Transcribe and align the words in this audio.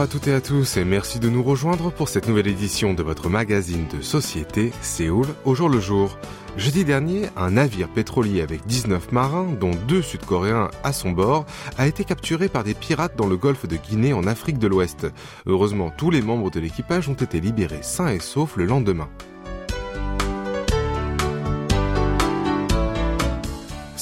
Bonjour 0.00 0.12
à 0.14 0.18
toutes 0.18 0.28
et 0.28 0.32
à 0.32 0.40
tous 0.40 0.78
et 0.78 0.84
merci 0.86 1.20
de 1.20 1.28
nous 1.28 1.42
rejoindre 1.42 1.92
pour 1.92 2.08
cette 2.08 2.26
nouvelle 2.26 2.48
édition 2.48 2.94
de 2.94 3.02
votre 3.02 3.28
magazine 3.28 3.86
de 3.94 4.00
société 4.00 4.72
Séoul 4.80 5.26
au 5.44 5.54
jour 5.54 5.68
le 5.68 5.78
jour. 5.78 6.16
Jeudi 6.56 6.86
dernier, 6.86 7.28
un 7.36 7.50
navire 7.50 7.86
pétrolier 7.90 8.40
avec 8.40 8.66
19 8.66 9.12
marins, 9.12 9.46
dont 9.60 9.72
deux 9.88 10.00
Sud-Coréens 10.00 10.70
à 10.84 10.94
son 10.94 11.10
bord, 11.10 11.44
a 11.76 11.86
été 11.86 12.04
capturé 12.04 12.48
par 12.48 12.64
des 12.64 12.72
pirates 12.72 13.14
dans 13.14 13.26
le 13.26 13.36
golfe 13.36 13.68
de 13.68 13.76
Guinée 13.76 14.14
en 14.14 14.26
Afrique 14.26 14.58
de 14.58 14.68
l'Ouest. 14.68 15.06
Heureusement, 15.44 15.92
tous 15.94 16.10
les 16.10 16.22
membres 16.22 16.50
de 16.50 16.60
l'équipage 16.60 17.10
ont 17.10 17.12
été 17.12 17.38
libérés 17.38 17.82
sains 17.82 18.08
et 18.08 18.20
saufs 18.20 18.56
le 18.56 18.64
lendemain. 18.64 19.10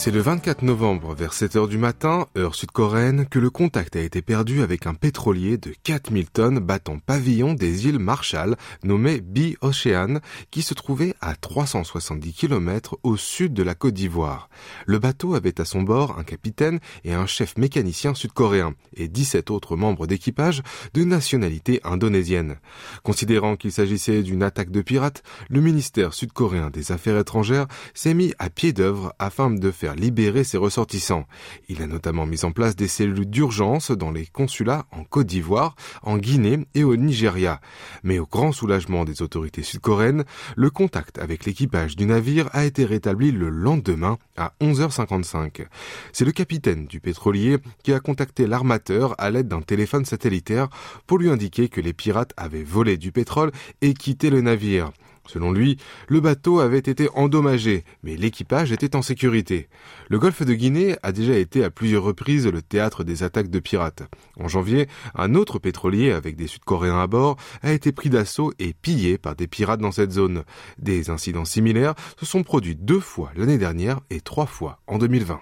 C'est 0.01 0.12
le 0.12 0.20
24 0.20 0.62
novembre, 0.62 1.12
vers 1.12 1.33
7 1.33 1.57
heures 1.57 1.66
du 1.66 1.77
matin, 1.77 2.29
heure 2.37 2.55
sud-coréenne, 2.55 3.27
que 3.27 3.41
le 3.41 3.51
contact 3.51 3.96
a 3.96 4.01
été 4.01 4.23
perdu 4.23 4.63
avec 4.63 4.87
un 4.87 4.95
pétrolier 4.95 5.59
de 5.59 5.74
4000 5.82 6.30
tonnes 6.30 6.60
battant 6.60 7.01
pavillon 7.01 7.52
des 7.52 7.88
îles 7.88 7.99
Marshall, 7.99 8.54
nommé 8.85 9.21
B 9.21 9.54
Ocean, 9.60 10.21
qui 10.52 10.63
se 10.63 10.73
trouvait 10.73 11.16
à 11.21 11.35
370 11.35 12.32
km 12.32 12.96
au 13.02 13.16
sud 13.16 13.52
de 13.54 13.65
la 13.65 13.74
Côte 13.74 13.95
d'Ivoire. 13.95 14.49
Le 14.87 15.01
bateau 15.01 15.35
avait 15.35 15.60
à 15.60 15.65
son 15.65 15.82
bord 15.82 16.16
un 16.16 16.23
capitaine 16.23 16.79
et 17.02 17.13
un 17.13 17.26
chef 17.26 17.59
mécanicien 17.59 18.15
sud-coréen, 18.15 18.74
et 18.95 19.09
17 19.09 19.51
autres 19.51 19.74
membres 19.74 20.07
d'équipage 20.07 20.63
de 20.95 21.02
nationalité 21.02 21.80
indonésienne. 21.82 22.59
Considérant 23.02 23.57
qu'il 23.57 23.73
s'agissait 23.73 24.23
d'une 24.23 24.45
attaque 24.45 24.71
de 24.71 24.80
pirates, 24.80 25.24
le 25.51 25.60
ministère 25.60 26.15
sud-coréen 26.15 26.71
des 26.71 26.93
Affaires 26.93 27.19
étrangères 27.19 27.66
s'est 27.95 28.15
mis 28.15 28.32
à 28.38 28.49
pied 28.49 28.73
d'œuvre 28.73 29.13
afin 29.19 29.51
de 29.51 29.71
faire 29.73 29.88
libérer 29.95 30.45
ses 30.45 30.59
ressortissants. 30.59 31.25
Il 31.69 31.83
a 31.83 31.87
notamment 31.87 32.27
mis 32.27 32.45
en 32.45 32.53
place 32.53 32.77
des 32.77 32.89
cellules 32.89 33.29
d'urgence 33.29 33.91
dans 33.91 34.11
les 34.11 34.27
consulats 34.27 34.87
en 34.93 35.05
Côte 35.05 35.27
d'Ivoire, 35.27 35.77
en 36.03 36.19
Guinée 36.19 36.59
et 36.75 36.85
au 36.85 36.97
Nigeria. 36.97 37.61
Mais 38.03 38.19
au 38.19 38.27
grand 38.27 38.53
soulagement 38.53 39.05
des 39.05 39.23
autorités 39.23 39.63
sud-coréennes, 39.63 40.25
le 40.57 40.71
contact 40.71 41.19
avec 41.19 41.45
l'équipage 41.45 41.97
du 41.97 42.07
navire 42.07 42.49
a 42.53 42.65
été 42.65 42.85
rétabli 42.85 43.33
le 43.33 43.49
lendemain 43.49 44.19
à 44.37 44.53
11h55. 44.61 45.66
C'est 46.13 46.25
le 46.25 46.33
capitaine 46.33 46.87
du 46.87 47.01
pétrolier 47.01 47.59
qui 47.83 47.93
a 47.93 48.01
contacté 48.01 48.47
l'armateur 48.47 49.15
à 49.19 49.31
l'aide 49.31 49.49
d'un 49.49 49.63
téléphone 49.63 50.05
satellitaire 50.05 50.69
pour 51.07 51.19
lui 51.19 51.31
indiquer 51.31 51.69
que 51.69 51.81
les 51.81 51.93
pirates 51.93 52.33
avaient 52.37 52.63
volé 52.63 52.97
du 52.97 53.13
pétrole 53.13 53.53
et 53.83 53.95
quitté 53.95 54.31
le 54.31 54.41
navire. 54.41 54.91
Selon 55.29 55.52
lui, 55.52 55.76
le 56.09 56.21
bateau 56.21 56.59
avait 56.59 56.79
été 56.79 57.09
endommagé, 57.15 57.84
mais 58.02 58.16
l'équipage 58.16 58.73
était 58.73 58.96
en 58.96 59.02
sécurité. 59.02 59.68
Le 60.09 60.18
golfe 60.18 60.43
de 60.43 60.54
Guinée 60.54 60.96
a 61.02 61.12
déjà 61.12 61.37
été 61.37 61.62
à 61.62 61.70
plusieurs 61.70 62.02
reprises 62.02 62.46
le 62.46 62.62
théâtre 62.62 63.04
des 63.04 63.23
attaques 63.23 63.51
de 63.51 63.59
pirates. 63.59 64.03
En 64.41 64.48
janvier, 64.48 64.88
un 65.15 65.34
autre 65.34 65.59
pétrolier 65.59 66.12
avec 66.12 66.34
des 66.34 66.47
Sud-Coréens 66.47 67.00
à 67.00 67.06
bord 67.06 67.37
a 67.62 67.72
été 67.72 67.92
pris 67.92 68.08
d'assaut 68.08 68.53
et 68.58 68.72
pillé 68.72 69.19
par 69.19 69.36
des 69.36 69.47
pirates 69.47 69.80
dans 69.80 69.92
cette 69.92 70.12
zone. 70.12 70.44
Des 70.78 71.10
incidents 71.10 71.44
similaires 71.44 71.94
se 72.19 72.24
sont 72.24 72.42
produits 72.42 72.76
deux 72.76 73.00
fois 73.00 73.30
l'année 73.36 73.58
dernière 73.58 74.00
et 74.08 74.22
trois 74.22 74.47
fois 74.47 74.80
en 74.86 74.97
2020. 74.97 75.41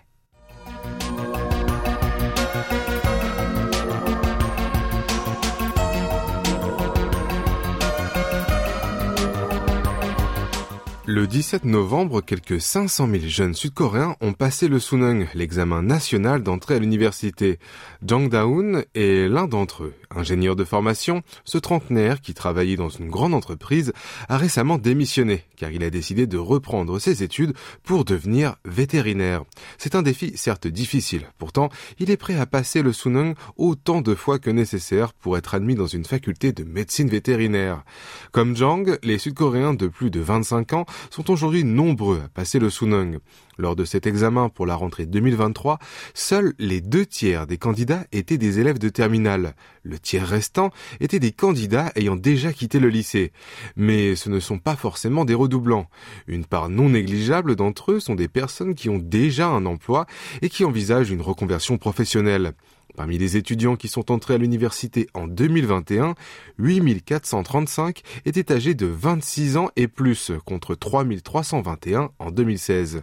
Le 11.09 11.29
17 11.29 11.67
novembre, 11.67 12.21
quelques 12.21 12.61
500 12.61 13.09
000 13.09 13.23
jeunes 13.29 13.55
sud-coréens 13.55 14.17
ont 14.21 14.33
passé 14.33 14.67
le 14.67 14.81
Sunung, 14.81 15.29
l'examen 15.35 15.81
national 15.81 16.43
d'entrée 16.43 16.75
à 16.75 16.79
l'université. 16.81 17.61
Jang 18.05 18.29
Daun 18.29 18.83
est 18.97 19.29
l'un 19.29 19.47
d'entre 19.47 19.85
eux. 19.85 19.95
Ingénieur 20.11 20.57
de 20.57 20.65
formation, 20.65 21.23
ce 21.45 21.59
trentenaire, 21.59 22.21
qui 22.21 22.35
travaillait 22.35 22.75
dans 22.75 22.89
une 22.89 23.09
grande 23.09 23.35
entreprise, 23.35 23.93
a 24.29 24.37
récemment 24.37 24.79
démissionné, 24.79 25.45
car 25.57 25.71
il 25.71 25.85
a 25.85 25.91
décidé 25.91 26.27
de 26.27 26.39
reprendre 26.39 26.99
ses 26.99 27.23
études 27.23 27.55
pour 27.85 28.05
devenir 28.05 28.57
vétérinaire. 28.65 29.45
C'est 29.79 29.95
un 29.95 30.03
défi 30.03 30.37
certes 30.37 30.67
difficile, 30.67 31.31
pourtant 31.39 31.69
il 32.01 32.11
est 32.11 32.17
prêt 32.17 32.37
à 32.37 32.47
passer 32.47 32.83
le 32.83 32.93
Sunung 32.93 33.37
autant 33.57 34.01
de 34.01 34.17
fois 34.17 34.41
que 34.41 34.51
nécessaire 34.51 35.13
pour 35.13 35.39
être 35.39 35.55
admis 35.55 35.77
dans 35.77 35.87
une 35.87 36.05
faculté 36.05 36.53
de 36.53 36.65
médecine 36.65 37.09
vétérinaire. 37.09 37.85
Comme 38.33 38.57
Jang, 38.57 38.99
les 39.05 39.19
Sud-Coréens 39.19 39.75
de 39.75 39.87
plus 39.87 40.11
de 40.11 40.19
25 40.19 40.73
ans 40.73 40.87
sont 41.11 41.31
aujourd'hui 41.31 41.65
nombreux 41.65 42.23
à 42.25 42.29
passer 42.29 42.59
le 42.59 42.71
Sunung. 42.71 43.19
Lors 43.59 43.75
de 43.75 43.85
cet 43.85 44.07
examen 44.07 44.51
pour 44.51 44.67
la 44.67 44.75
rentrée 44.75 45.07
2023, 45.07 45.79
seuls 46.13 46.53
les 46.59 46.81
deux 46.81 47.07
tiers 47.07 47.47
des 47.47 47.57
candidats 47.57 48.05
étaient 48.13 48.37
des 48.37 48.61
élèves 48.61 48.79
de 48.79 48.91
terminale. 48.91 49.55
Le 49.83 49.99
tiers 49.99 50.27
restant 50.27 50.71
étaient 51.01 51.21
des 51.21 51.33
candidats 51.33 51.91
ayant 51.95 52.17
déjà 52.17 52.53
quitté 52.53 52.81
le 52.81 52.89
lycée. 52.89 53.33
Mais 53.77 54.15
ce 54.15 54.29
ne 54.29 54.41
sont 54.41 54.59
pas 54.59 54.77
forcément 54.77 55.25
des 55.25 55.35
redoublants. 55.35 55.89
Une 56.27 56.45
part 56.45 56.69
non 56.69 56.91
négligeable 56.91 57.57
d'entre 57.57 57.93
eux 57.93 58.01
sont 58.01 58.15
des 58.15 58.29
personnes 58.29 58.75
qui 58.75 58.91
ont 58.91 58.99
déjà 58.99 59.49
un 59.49 59.65
emploi 59.65 60.07
et 60.43 60.51
qui 60.51 60.65
envisagent 60.65 61.11
une 61.11 61.23
reconversion 61.23 61.79
professionnelle. 61.79 62.53
Parmi 62.95 63.19
les 63.19 63.37
étudiants 63.37 63.77
qui 63.77 63.89
sont 63.89 64.11
entrés 64.11 64.35
à 64.35 64.39
l'université 64.39 65.09
en 65.13 65.27
2021, 65.27 66.15
8435 66.59 68.03
étaient 68.25 68.53
âgés 68.53 68.75
de 68.75 68.87
26 68.87 69.59
ans 69.59 69.71
et 69.77 69.87
plus, 69.87 70.33
contre 70.47 70.75
3321 70.75 72.11
en 72.19 72.31
2016. 72.31 73.03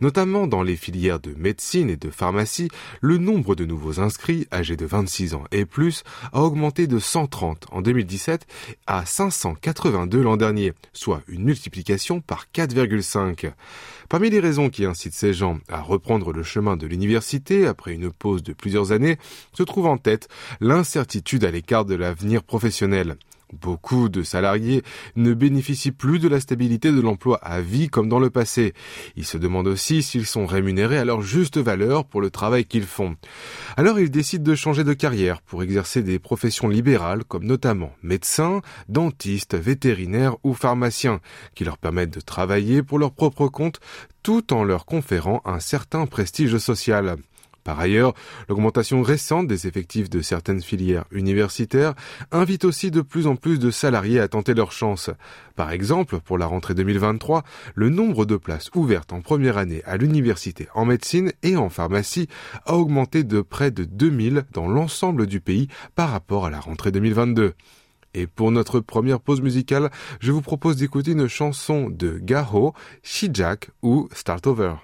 Notamment 0.00 0.46
dans 0.46 0.62
les 0.62 0.76
filières 0.76 1.20
de 1.20 1.34
médecine 1.36 1.90
et 1.90 1.96
de 1.96 2.08
pharmacie, 2.08 2.68
le 3.02 3.18
nombre 3.18 3.54
de 3.54 3.66
nouveaux 3.66 4.00
inscrits 4.00 4.46
âgés 4.52 4.76
de 4.76 4.86
26 4.86 5.34
ans 5.34 5.44
et 5.52 5.66
plus 5.66 6.02
a 6.32 6.42
augmenté 6.42 6.86
de 6.86 6.98
130 6.98 7.66
en 7.72 7.82
2017 7.82 8.46
à 8.86 9.04
582 9.04 10.22
l'an 10.22 10.38
dernier, 10.38 10.72
soit 10.94 11.20
une 11.28 11.44
multiplication 11.44 12.20
par 12.22 12.46
4,5. 12.54 13.52
Parmi 14.08 14.30
les 14.30 14.40
raisons 14.40 14.70
qui 14.70 14.84
incitent 14.84 15.14
ces 15.14 15.34
gens 15.34 15.58
à 15.68 15.82
reprendre 15.82 16.32
le 16.32 16.44
chemin 16.44 16.76
de 16.76 16.86
l'université 16.86 17.66
après 17.66 17.92
une 17.92 18.10
pause 18.10 18.42
de 18.42 18.52
plusieurs 18.52 18.92
années, 18.92 19.18
se 19.52 19.62
trouve 19.62 19.86
en 19.86 19.98
tête 19.98 20.28
l'incertitude 20.60 21.44
à 21.44 21.50
l'écart 21.50 21.84
de 21.84 21.94
l'avenir 21.94 22.42
professionnel. 22.42 23.16
Beaucoup 23.52 24.08
de 24.08 24.24
salariés 24.24 24.82
ne 25.14 25.32
bénéficient 25.32 25.92
plus 25.92 26.18
de 26.18 26.28
la 26.28 26.40
stabilité 26.40 26.90
de 26.90 27.00
l'emploi 27.00 27.38
à 27.38 27.60
vie 27.60 27.88
comme 27.88 28.08
dans 28.08 28.18
le 28.18 28.28
passé. 28.28 28.74
Ils 29.14 29.24
se 29.24 29.38
demandent 29.38 29.68
aussi 29.68 30.02
s'ils 30.02 30.26
sont 30.26 30.46
rémunérés 30.46 30.98
à 30.98 31.04
leur 31.04 31.22
juste 31.22 31.56
valeur 31.56 32.04
pour 32.04 32.20
le 32.20 32.30
travail 32.30 32.64
qu'ils 32.64 32.86
font. 32.86 33.14
Alors 33.76 34.00
ils 34.00 34.10
décident 34.10 34.42
de 34.42 34.56
changer 34.56 34.82
de 34.82 34.92
carrière 34.94 35.42
pour 35.42 35.62
exercer 35.62 36.02
des 36.02 36.18
professions 36.18 36.68
libérales 36.68 37.22
comme 37.22 37.44
notamment 37.44 37.92
médecins, 38.02 38.62
dentistes, 38.88 39.54
vétérinaires 39.54 40.36
ou 40.42 40.52
pharmaciens 40.52 41.20
qui 41.54 41.62
leur 41.62 41.78
permettent 41.78 42.14
de 42.14 42.20
travailler 42.20 42.82
pour 42.82 42.98
leur 42.98 43.12
propre 43.12 43.46
compte 43.46 43.78
tout 44.24 44.52
en 44.52 44.64
leur 44.64 44.86
conférant 44.86 45.40
un 45.44 45.60
certain 45.60 46.06
prestige 46.06 46.58
social. 46.58 47.16
Par 47.66 47.80
ailleurs, 47.80 48.14
l'augmentation 48.48 49.02
récente 49.02 49.48
des 49.48 49.66
effectifs 49.66 50.08
de 50.08 50.20
certaines 50.20 50.62
filières 50.62 51.04
universitaires 51.10 51.94
invite 52.30 52.64
aussi 52.64 52.92
de 52.92 53.00
plus 53.00 53.26
en 53.26 53.34
plus 53.34 53.58
de 53.58 53.72
salariés 53.72 54.20
à 54.20 54.28
tenter 54.28 54.54
leur 54.54 54.70
chance. 54.70 55.10
Par 55.56 55.72
exemple, 55.72 56.20
pour 56.20 56.38
la 56.38 56.46
rentrée 56.46 56.74
2023, 56.74 57.42
le 57.74 57.88
nombre 57.88 58.24
de 58.24 58.36
places 58.36 58.70
ouvertes 58.76 59.12
en 59.12 59.20
première 59.20 59.58
année 59.58 59.82
à 59.84 59.96
l'université 59.96 60.68
en 60.76 60.84
médecine 60.84 61.32
et 61.42 61.56
en 61.56 61.68
pharmacie 61.68 62.28
a 62.66 62.76
augmenté 62.76 63.24
de 63.24 63.40
près 63.40 63.72
de 63.72 63.82
2000 63.82 64.44
dans 64.52 64.68
l'ensemble 64.68 65.26
du 65.26 65.40
pays 65.40 65.66
par 65.96 66.10
rapport 66.10 66.46
à 66.46 66.50
la 66.50 66.60
rentrée 66.60 66.92
2022. 66.92 67.54
Et 68.14 68.28
pour 68.28 68.52
notre 68.52 68.78
première 68.78 69.18
pause 69.18 69.40
musicale, 69.40 69.90
je 70.20 70.30
vous 70.30 70.40
propose 70.40 70.76
d'écouter 70.76 71.10
une 71.10 71.26
chanson 71.26 71.90
de 71.90 72.20
Gaho, 72.22 72.74
Shijak 73.02 73.70
ou 73.82 74.08
Start 74.12 74.46
Over. 74.46 74.74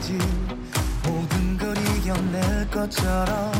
하지 0.00 0.12
모든 1.04 1.58
걸 1.58 1.76
이겨낼 1.76 2.70
것처럼 2.70 3.52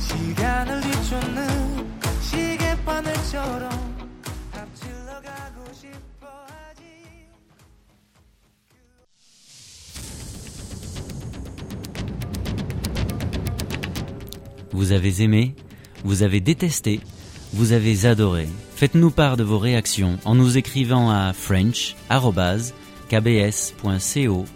시간을 0.00 0.80
뒤 0.80 0.92
쫓는 1.04 1.98
시계바늘처럼 2.22 3.70
앞질러 4.52 5.20
가고 5.22 5.72
싶어 5.74 6.26
하지 6.46 6.82
Vous 14.70 14.92
avez 14.92 15.22
aimé, 15.22 15.54
vous 16.04 16.22
avez 16.22 16.40
détesté, 16.40 17.00
vous 17.52 17.72
avez 17.72 18.06
adoré. 18.06 18.48
Faites-nous 18.76 19.10
part 19.10 19.36
de 19.36 19.42
vos 19.42 19.58
réactions 19.58 20.18
en 20.24 20.36
nous 20.36 20.56
écrivant 20.56 21.10
à 21.10 21.32
french.kbs.co.kr. 23.13 24.49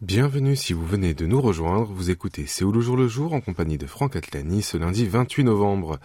Bienvenue 0.00 0.56
si 0.56 0.72
vous 0.72 0.86
venez 0.86 1.14
de 1.14 1.26
nous 1.26 1.40
rejoindre, 1.40 1.92
vous 1.92 2.10
écoutez 2.10 2.46
Séoul 2.46 2.74
le 2.76 2.80
jour 2.80 2.96
le 2.96 3.08
jour 3.08 3.32
en 3.32 3.40
compagnie 3.40 3.78
de 3.78 3.86
Franck 3.86 4.16
Atlani 4.16 4.62
ce 4.62 4.76
lundi 4.76 5.06
28 5.06 5.44
novembre. 5.44 5.98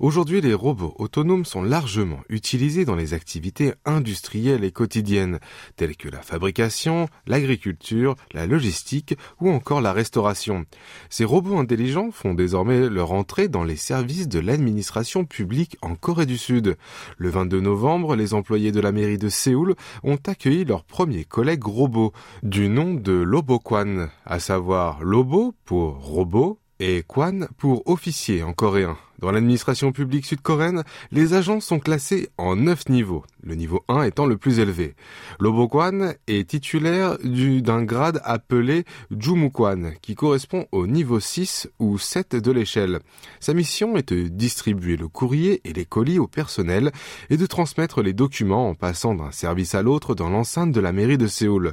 Aujourd'hui, 0.00 0.40
les 0.40 0.54
robots 0.54 0.94
autonomes 0.98 1.44
sont 1.44 1.62
largement 1.62 2.20
utilisés 2.28 2.84
dans 2.84 2.96
les 2.96 3.14
activités 3.14 3.74
industrielles 3.84 4.64
et 4.64 4.72
quotidiennes, 4.72 5.38
telles 5.76 5.96
que 5.96 6.08
la 6.08 6.20
fabrication, 6.20 7.08
l'agriculture, 7.26 8.16
la 8.32 8.46
logistique 8.46 9.16
ou 9.40 9.50
encore 9.50 9.80
la 9.80 9.92
restauration. 9.92 10.64
Ces 11.10 11.24
robots 11.24 11.58
intelligents 11.58 12.10
font 12.10 12.34
désormais 12.34 12.88
leur 12.88 13.12
entrée 13.12 13.46
dans 13.48 13.62
les 13.62 13.76
services 13.76 14.28
de 14.28 14.40
l'administration 14.40 15.24
publique 15.24 15.76
en 15.80 15.94
Corée 15.94 16.26
du 16.26 16.38
Sud. 16.38 16.76
Le 17.16 17.28
22 17.30 17.60
novembre, 17.60 18.16
les 18.16 18.34
employés 18.34 18.72
de 18.72 18.80
la 18.80 18.90
mairie 18.90 19.18
de 19.18 19.28
Séoul 19.28 19.76
ont 20.02 20.18
accueilli 20.26 20.64
leurs 20.64 20.84
premiers 20.84 21.24
collègues 21.24 21.64
robots, 21.64 22.12
du 22.42 22.68
nom 22.68 22.94
de 22.94 23.12
Lobokwan, 23.12 24.10
à 24.26 24.40
savoir 24.40 25.02
Lobo 25.04 25.54
pour 25.64 25.98
robot 25.98 26.58
et 26.80 27.04
Kwan 27.06 27.48
pour 27.56 27.88
officier 27.88 28.42
en 28.42 28.52
coréen. 28.52 28.96
Dans 29.24 29.32
l'administration 29.32 29.90
publique 29.90 30.26
sud-coréenne, 30.26 30.82
les 31.10 31.32
agents 31.32 31.60
sont 31.60 31.78
classés 31.78 32.28
en 32.36 32.56
neuf 32.56 32.90
niveaux, 32.90 33.24
le 33.42 33.54
niveau 33.54 33.82
1 33.88 34.02
étant 34.02 34.26
le 34.26 34.36
plus 34.36 34.58
élevé. 34.58 34.94
Lobokwan 35.40 36.14
est 36.26 36.46
titulaire 36.50 37.16
du- 37.24 37.62
d'un 37.62 37.84
grade 37.84 38.20
appelé 38.24 38.84
Jumukwan, 39.10 39.94
qui 40.02 40.14
correspond 40.14 40.66
au 40.72 40.86
niveau 40.86 41.20
6 41.20 41.70
ou 41.78 41.96
7 41.96 42.36
de 42.36 42.52
l'échelle. 42.52 43.00
Sa 43.40 43.54
mission 43.54 43.96
est 43.96 44.12
de 44.12 44.28
distribuer 44.28 44.98
le 44.98 45.08
courrier 45.08 45.62
et 45.64 45.72
les 45.72 45.86
colis 45.86 46.18
au 46.18 46.26
personnel 46.26 46.92
et 47.30 47.38
de 47.38 47.46
transmettre 47.46 48.02
les 48.02 48.12
documents 48.12 48.68
en 48.68 48.74
passant 48.74 49.14
d'un 49.14 49.30
service 49.30 49.74
à 49.74 49.80
l'autre 49.80 50.14
dans 50.14 50.28
l'enceinte 50.28 50.72
de 50.72 50.80
la 50.80 50.92
mairie 50.92 51.16
de 51.16 51.28
Séoul. 51.28 51.72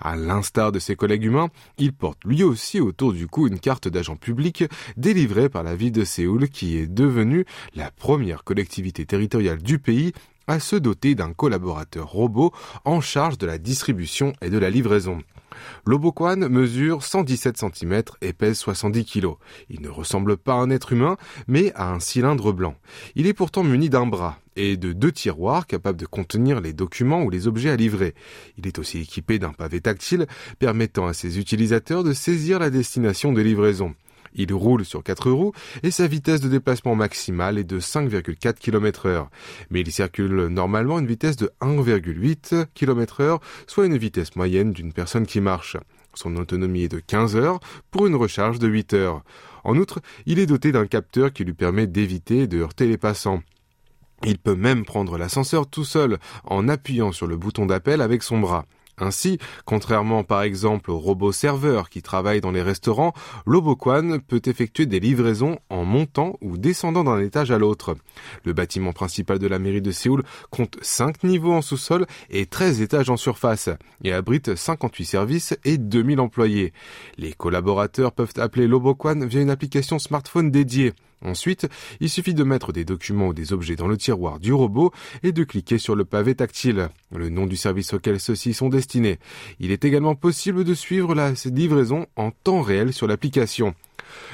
À 0.00 0.16
l'instar 0.16 0.70
de 0.70 0.78
ses 0.78 0.96
collègues 0.96 1.24
humains, 1.24 1.48
il 1.78 1.94
porte 1.94 2.18
lui 2.26 2.42
aussi 2.42 2.78
autour 2.78 3.14
du 3.14 3.26
cou 3.26 3.46
une 3.46 3.58
carte 3.58 3.88
d'agent 3.88 4.16
public 4.16 4.64
délivrée 4.98 5.48
par 5.48 5.62
la 5.62 5.74
ville 5.74 5.92
de 5.92 6.04
Séoul 6.04 6.50
qui 6.50 6.76
est 6.76 6.89
devenue 6.94 7.44
la 7.74 7.90
première 7.90 8.44
collectivité 8.44 9.06
territoriale 9.06 9.62
du 9.62 9.78
pays 9.78 10.12
à 10.46 10.58
se 10.58 10.76
doter 10.76 11.14
d'un 11.14 11.32
collaborateur 11.32 12.10
robot 12.10 12.52
en 12.84 13.00
charge 13.00 13.38
de 13.38 13.46
la 13.46 13.58
distribution 13.58 14.32
et 14.42 14.50
de 14.50 14.58
la 14.58 14.70
livraison. 14.70 15.20
L'Obokwan 15.84 16.48
mesure 16.48 17.02
117 17.02 17.56
cm 17.58 18.02
et 18.20 18.32
pèse 18.32 18.58
70 18.58 19.04
kg. 19.04 19.34
Il 19.68 19.80
ne 19.82 19.88
ressemble 19.88 20.36
pas 20.36 20.54
à 20.54 20.56
un 20.56 20.70
être 20.70 20.92
humain, 20.92 21.16
mais 21.46 21.72
à 21.74 21.92
un 21.92 22.00
cylindre 22.00 22.52
blanc. 22.52 22.74
Il 23.14 23.26
est 23.26 23.34
pourtant 23.34 23.62
muni 23.62 23.90
d'un 23.90 24.06
bras 24.06 24.38
et 24.56 24.76
de 24.76 24.92
deux 24.92 25.12
tiroirs 25.12 25.66
capables 25.66 25.98
de 25.98 26.06
contenir 26.06 26.60
les 26.60 26.72
documents 26.72 27.22
ou 27.22 27.30
les 27.30 27.46
objets 27.46 27.70
à 27.70 27.76
livrer. 27.76 28.14
Il 28.58 28.66
est 28.66 28.78
aussi 28.78 29.00
équipé 29.00 29.38
d'un 29.38 29.52
pavé 29.52 29.80
tactile 29.80 30.26
permettant 30.58 31.06
à 31.06 31.12
ses 31.12 31.38
utilisateurs 31.38 32.04
de 32.04 32.12
saisir 32.12 32.58
la 32.58 32.70
destination 32.70 33.32
de 33.32 33.40
livraison. 33.40 33.94
Il 34.34 34.52
roule 34.52 34.84
sur 34.84 35.02
quatre 35.02 35.30
roues 35.30 35.52
et 35.82 35.90
sa 35.90 36.06
vitesse 36.06 36.40
de 36.40 36.48
déplacement 36.48 36.94
maximale 36.94 37.58
est 37.58 37.64
de 37.64 37.80
5,4 37.80 38.54
km 38.54 39.06
heure. 39.06 39.30
Mais 39.70 39.80
il 39.80 39.92
circule 39.92 40.46
normalement 40.46 40.96
à 40.96 41.00
une 41.00 41.06
vitesse 41.06 41.36
de 41.36 41.50
1,8 41.60 42.66
km 42.74 43.20
heure, 43.20 43.40
soit 43.66 43.86
une 43.86 43.96
vitesse 43.96 44.36
moyenne 44.36 44.72
d'une 44.72 44.92
personne 44.92 45.26
qui 45.26 45.40
marche. 45.40 45.76
Son 46.14 46.36
autonomie 46.36 46.82
est 46.84 46.88
de 46.88 47.00
15 47.00 47.36
heures 47.36 47.60
pour 47.90 48.06
une 48.06 48.16
recharge 48.16 48.58
de 48.58 48.68
8 48.68 48.94
heures. 48.94 49.22
En 49.62 49.76
outre, 49.76 50.00
il 50.26 50.38
est 50.38 50.46
doté 50.46 50.72
d'un 50.72 50.86
capteur 50.86 51.32
qui 51.32 51.44
lui 51.44 51.52
permet 51.52 51.86
d'éviter 51.86 52.46
de 52.46 52.60
heurter 52.60 52.86
les 52.86 52.96
passants. 52.96 53.42
Il 54.24 54.38
peut 54.38 54.54
même 54.54 54.84
prendre 54.84 55.16
l'ascenseur 55.16 55.66
tout 55.66 55.84
seul 55.84 56.18
en 56.44 56.68
appuyant 56.68 57.12
sur 57.12 57.26
le 57.26 57.36
bouton 57.36 57.66
d'appel 57.66 58.00
avec 58.00 58.22
son 58.22 58.38
bras. 58.38 58.66
Ainsi, 59.00 59.38
contrairement 59.64 60.24
par 60.24 60.42
exemple 60.42 60.90
au 60.90 60.98
robot 60.98 61.32
serveur 61.32 61.88
qui 61.88 62.02
travaille 62.02 62.40
dans 62.40 62.50
les 62.50 62.62
restaurants, 62.62 63.14
l'Obokwan 63.46 64.20
peut 64.20 64.42
effectuer 64.44 64.86
des 64.86 65.00
livraisons 65.00 65.58
en 65.70 65.84
montant 65.84 66.36
ou 66.40 66.58
descendant 66.58 67.04
d'un 67.04 67.20
étage 67.20 67.50
à 67.50 67.58
l'autre. 67.58 67.96
Le 68.44 68.52
bâtiment 68.52 68.92
principal 68.92 69.38
de 69.38 69.46
la 69.46 69.58
mairie 69.58 69.82
de 69.82 69.90
Séoul 69.90 70.22
compte 70.50 70.76
5 70.82 71.24
niveaux 71.24 71.52
en 71.52 71.62
sous-sol 71.62 72.06
et 72.28 72.46
13 72.46 72.82
étages 72.82 73.10
en 73.10 73.16
surface 73.16 73.70
et 74.04 74.12
abrite 74.12 74.54
58 74.54 75.04
services 75.04 75.58
et 75.64 75.78
2000 75.78 76.20
employés. 76.20 76.72
Les 77.16 77.32
collaborateurs 77.32 78.12
peuvent 78.12 78.34
appeler 78.36 78.66
l'Obokwan 78.66 79.24
via 79.26 79.40
une 79.40 79.50
application 79.50 79.98
smartphone 79.98 80.50
dédiée. 80.50 80.92
Ensuite, 81.24 81.68
il 82.00 82.08
suffit 82.08 82.34
de 82.34 82.44
mettre 82.44 82.72
des 82.72 82.84
documents 82.84 83.28
ou 83.28 83.34
des 83.34 83.52
objets 83.52 83.76
dans 83.76 83.88
le 83.88 83.98
tiroir 83.98 84.40
du 84.40 84.52
robot 84.52 84.90
et 85.22 85.32
de 85.32 85.44
cliquer 85.44 85.78
sur 85.78 85.94
le 85.94 86.04
pavé 86.04 86.34
tactile, 86.34 86.88
le 87.14 87.28
nom 87.28 87.46
du 87.46 87.56
service 87.56 87.92
auquel 87.92 88.18
ceux-ci 88.18 88.54
sont 88.54 88.68
destinés. 88.68 89.18
Il 89.58 89.70
est 89.70 89.84
également 89.84 90.14
possible 90.14 90.64
de 90.64 90.74
suivre 90.74 91.14
la 91.14 91.32
livraison 91.44 92.06
en 92.16 92.30
temps 92.30 92.62
réel 92.62 92.92
sur 92.92 93.06
l'application. 93.06 93.74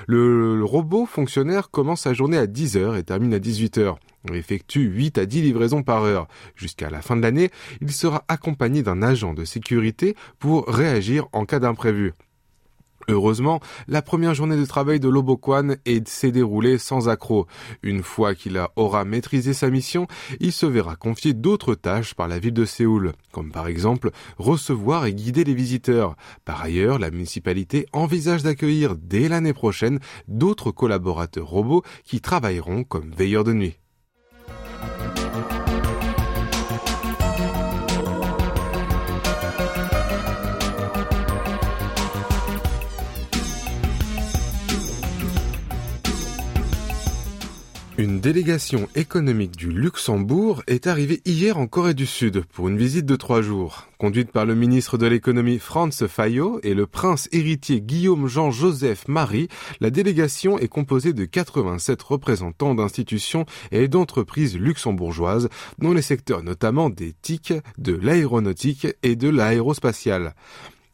Le, 0.07 0.63
robot 0.65 1.07
fonctionnaire 1.07 1.71
commence 1.71 2.03
sa 2.03 2.15
journée 2.15 2.39
à 2.39 2.47
10h 2.47 2.99
et 2.99 3.03
termine 3.03 3.35
à 3.35 3.39
18h. 3.39 3.97
Il 4.29 4.35
effectue 4.35 4.83
8 4.83 5.19
à 5.19 5.27
10 5.27 5.43
livraisons 5.43 5.83
par 5.83 6.03
heure. 6.03 6.27
Jusqu'à 6.57 6.91
la 6.91 7.03
fin 7.03 7.17
de 7.17 7.23
l'année, 7.23 7.51
il 7.81 7.93
sera 7.93 8.25
accompagné 8.29 8.83
d'un 8.83 9.03
agent 9.03 9.35
de 9.35 9.45
sécurité 9.45 10.17
pour 10.39 10.67
réagir 10.67 11.27
en 11.33 11.45
cas 11.45 11.61
d'imprévu. 11.61 12.15
Heureusement, 13.09 13.61
la 13.87 14.03
première 14.03 14.35
journée 14.35 14.57
de 14.57 14.65
travail 14.65 14.99
de 15.01 15.09
Lobokwan 15.09 15.77
est- 15.85 16.09
s'est 16.09 16.33
déroulée 16.33 16.77
sans 16.79 17.09
accroc. 17.09 17.47
Une 17.83 18.03
fois 18.03 18.35
qu'il 18.35 18.61
aura 18.77 19.05
maîtrisé 19.05 19.53
sa 19.55 19.71
mission, 19.71 20.07
il 20.41 20.53
se 20.53 20.67
verra 20.67 20.97
confier 20.97 21.33
d'autres 21.33 21.75
tâches 21.75 22.15
par 22.15 22.27
la 22.29 22.39
ville 22.39 22.53
de 22.55 22.65
Séoul, 22.65 23.13
comme 23.33 23.53
par 23.53 23.69
exemple 23.69 24.11
recevoir 24.39 25.07
et 25.07 25.15
guider 25.15 25.45
les 25.45 25.55
visiteurs. 25.55 26.17
Par 26.45 26.61
ailleurs, 26.63 26.99
la 26.99 27.11
municipalité 27.11 27.87
envisage 27.93 28.43
d'accueillir 28.43 28.97
dès 28.97 29.29
l'année 29.29 29.53
prochaine 29.53 30.01
d'autres 30.29 30.71
collaborateurs 30.73 31.47
robots 31.47 31.83
qui 32.05 32.21
travailleront 32.21 32.83
comme 32.85 33.13
veilleurs 33.17 33.45
de 33.45 33.53
nuit. 33.53 33.77
Une 47.99 48.21
délégation 48.21 48.91
économique 48.95 49.57
du 49.57 49.73
Luxembourg 49.73 50.63
est 50.67 50.87
arrivée 50.87 51.23
hier 51.25 51.57
en 51.57 51.67
Corée 51.67 51.95
du 51.95 52.05
Sud 52.05 52.45
pour 52.53 52.69
une 52.69 52.77
visite 52.77 53.07
de 53.07 53.17
trois 53.17 53.41
jours. 53.41 53.87
Conduite 53.97 54.33
par 54.33 54.45
le 54.45 54.55
ministre 54.55 54.99
de 54.99 55.07
l'économie 55.07 55.59
Franz 55.59 56.07
Fayot 56.07 56.61
et 56.63 56.75
le 56.75 56.87
prince 56.87 57.27
héritier 57.33 57.81
Guillaume 57.81 58.27
Jean-Joseph 58.27 59.09
Marie, 59.09 59.49
la 59.81 59.89
délégation 59.89 60.59
est 60.59 60.69
composée 60.69 61.15
de 61.15 61.25
87 61.25 62.03
représentants 62.03 62.75
d'institutions 62.75 63.47
et 63.73 63.89
d'entreprises 63.89 64.59
luxembourgeoises 64.59 65.49
dans 65.79 65.95
les 65.95 66.03
secteurs 66.03 66.43
notamment 66.43 66.91
des 66.91 67.15
TIC, 67.15 67.55
de 67.79 67.95
l'aéronautique 67.95 68.89
et 69.03 69.17
de 69.17 69.31
l'aérospatiale. 69.31 70.35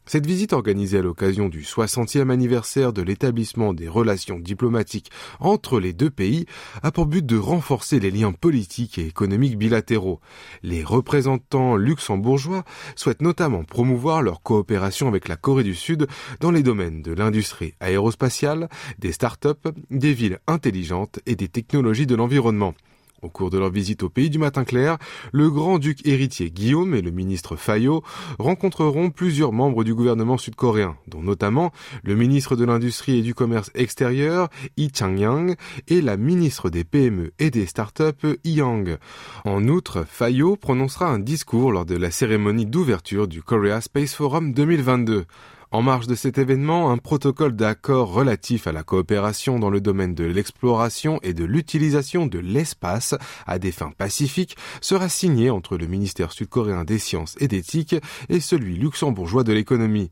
Cette 0.05 0.25
visite 0.27 0.51
organisée 0.51 0.97
à 0.97 1.01
l'occasion 1.01 1.47
du 1.47 1.61
60e 1.61 2.29
anniversaire 2.29 2.91
de 2.91 3.01
l'établissement 3.01 3.73
des 3.73 3.87
relations 3.87 4.37
diplomatiques 4.37 5.09
entre 5.39 5.79
les 5.79 5.93
deux 5.93 6.09
pays 6.09 6.45
a 6.83 6.91
pour 6.91 7.05
but 7.05 7.25
de 7.25 7.37
renforcer 7.37 8.01
les 8.01 8.11
liens 8.11 8.33
politiques 8.33 8.97
et 8.97 9.07
économiques 9.07 9.57
bilatéraux. 9.57 10.19
Les 10.61 10.83
représentants 10.83 11.77
luxembourgeois 11.77 12.65
souhaitent 12.97 13.21
notamment 13.21 13.63
promouvoir 13.63 14.21
leur 14.21 14.41
coopération 14.41 15.07
avec 15.07 15.29
la 15.29 15.37
Corée 15.37 15.63
du 15.63 15.73
Sud 15.73 16.07
dans 16.41 16.51
les 16.51 16.63
domaines 16.63 17.01
de 17.01 17.13
l'industrie 17.13 17.73
aérospatiale, 17.79 18.67
des 18.99 19.13
start-up, 19.13 19.69
des 19.89 20.13
villes 20.13 20.39
intelligentes 20.47 21.21
et 21.25 21.37
des 21.37 21.47
technologies 21.47 22.07
de 22.07 22.15
l'environnement. 22.15 22.73
Au 23.23 23.29
cours 23.29 23.49
de 23.49 23.57
leur 23.57 23.71
visite 23.71 24.03
au 24.03 24.09
pays 24.09 24.29
du 24.29 24.37
matin 24.37 24.65
clair, 24.65 24.97
le 25.31 25.49
grand-duc 25.49 26.05
héritier 26.05 26.51
Guillaume 26.51 26.93
et 26.93 27.01
le 27.01 27.09
ministre 27.09 27.55
Fayot 27.55 28.03
rencontreront 28.37 29.11
plusieurs 29.11 29.53
membres 29.53 29.85
du 29.85 29.95
gouvernement 29.95 30.37
sud-coréen, 30.37 30.97
dont 31.07 31.21
notamment 31.21 31.71
le 32.03 32.15
ministre 32.15 32.57
de 32.57 32.65
l'Industrie 32.65 33.19
et 33.19 33.21
du 33.21 33.33
Commerce 33.33 33.71
extérieur, 33.75 34.49
Lee 34.75 34.91
Chang-yang, 34.93 35.55
et 35.87 36.01
la 36.01 36.17
ministre 36.17 36.69
des 36.69 36.83
PME 36.83 37.31
et 37.39 37.49
des 37.49 37.65
startups, 37.65 38.37
Yang. 38.43 38.97
En 39.45 39.69
outre, 39.69 40.05
Fayot 40.05 40.57
prononcera 40.57 41.07
un 41.07 41.19
discours 41.19 41.71
lors 41.71 41.85
de 41.85 41.95
la 41.95 42.11
cérémonie 42.11 42.65
d'ouverture 42.65 43.29
du 43.29 43.41
Korea 43.41 43.79
Space 43.79 44.15
Forum 44.15 44.51
2022. 44.51 45.25
En 45.73 45.81
marge 45.81 46.05
de 46.05 46.13
cet 46.13 46.37
événement, 46.37 46.91
un 46.91 46.99
protocole 46.99 47.55
d'accord 47.55 48.13
relatif 48.13 48.67
à 48.67 48.71
la 48.71 48.83
coopération 48.83 49.57
dans 49.57 49.71
le 49.71 49.81
domaine 49.81 50.13
de 50.13 50.23
l'exploration 50.23 51.19
et 51.23 51.33
de 51.33 51.43
l'utilisation 51.43 52.27
de 52.27 52.37
l'espace 52.37 53.15
à 53.47 53.57
des 53.57 53.71
fins 53.71 53.91
pacifiques 53.97 54.55
sera 54.81 55.09
signé 55.09 55.49
entre 55.49 55.75
le 55.75 55.87
ministère 55.87 56.31
sud-coréen 56.31 56.83
des 56.83 56.99
sciences 56.99 57.35
et 57.39 57.47
d'éthique 57.47 57.95
et 58.29 58.39
celui 58.39 58.75
luxembourgeois 58.75 59.43
de 59.43 59.51
l'économie. 59.51 60.11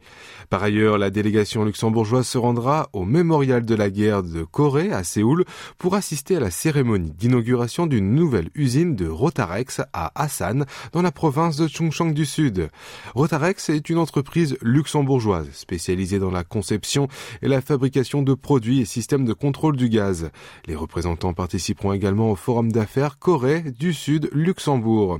Par 0.50 0.64
ailleurs, 0.64 0.98
la 0.98 1.12
délégation 1.12 1.64
luxembourgeoise 1.64 2.26
se 2.26 2.40
rendra 2.40 2.90
au 2.92 3.06
mémorial 3.06 3.64
de 3.64 3.76
la 3.76 3.92
guerre 3.92 4.24
de 4.24 4.42
Corée 4.42 4.92
à 4.92 5.04
Séoul 5.04 5.46
pour 5.78 5.94
assister 5.94 6.38
à 6.38 6.40
la 6.40 6.50
cérémonie 6.50 7.12
d'inauguration 7.12 7.86
d'une 7.86 8.16
nouvelle 8.16 8.50
usine 8.56 8.96
de 8.96 9.08
Rotarex 9.08 9.82
à 9.94 10.12
Asan 10.20 10.66
dans 10.92 11.04
la 11.04 11.12
province 11.12 11.58
de 11.58 11.68
Chungcheong 11.68 12.16
du 12.16 12.26
Sud. 12.26 12.72
Rotarex 13.14 13.70
est 13.70 13.92
une 13.92 14.00
entreprise 14.00 14.58
luxembourgeoise 14.64 15.51
spécialisée 15.54 16.20
dans 16.20 16.32
la 16.32 16.44
conception 16.44 17.08
et 17.42 17.48
la 17.48 17.62
fabrication 17.62 18.22
de 18.22 18.34
produits 18.34 18.82
et 18.82 18.86
systèmes 18.86 19.26
de 19.26 19.34
contrôle 19.34 19.78
du 19.78 19.90
gaz. 19.90 20.32
Les 20.68 20.76
représentants 20.76 21.34
participeront 21.34 21.94
également 21.94 22.32
au 22.32 22.36
Forum 22.36 22.72
d'affaires 22.72 23.20
Corée 23.20 23.62
du 23.62 23.94
Sud 23.94 24.30
Luxembourg. 24.34 25.20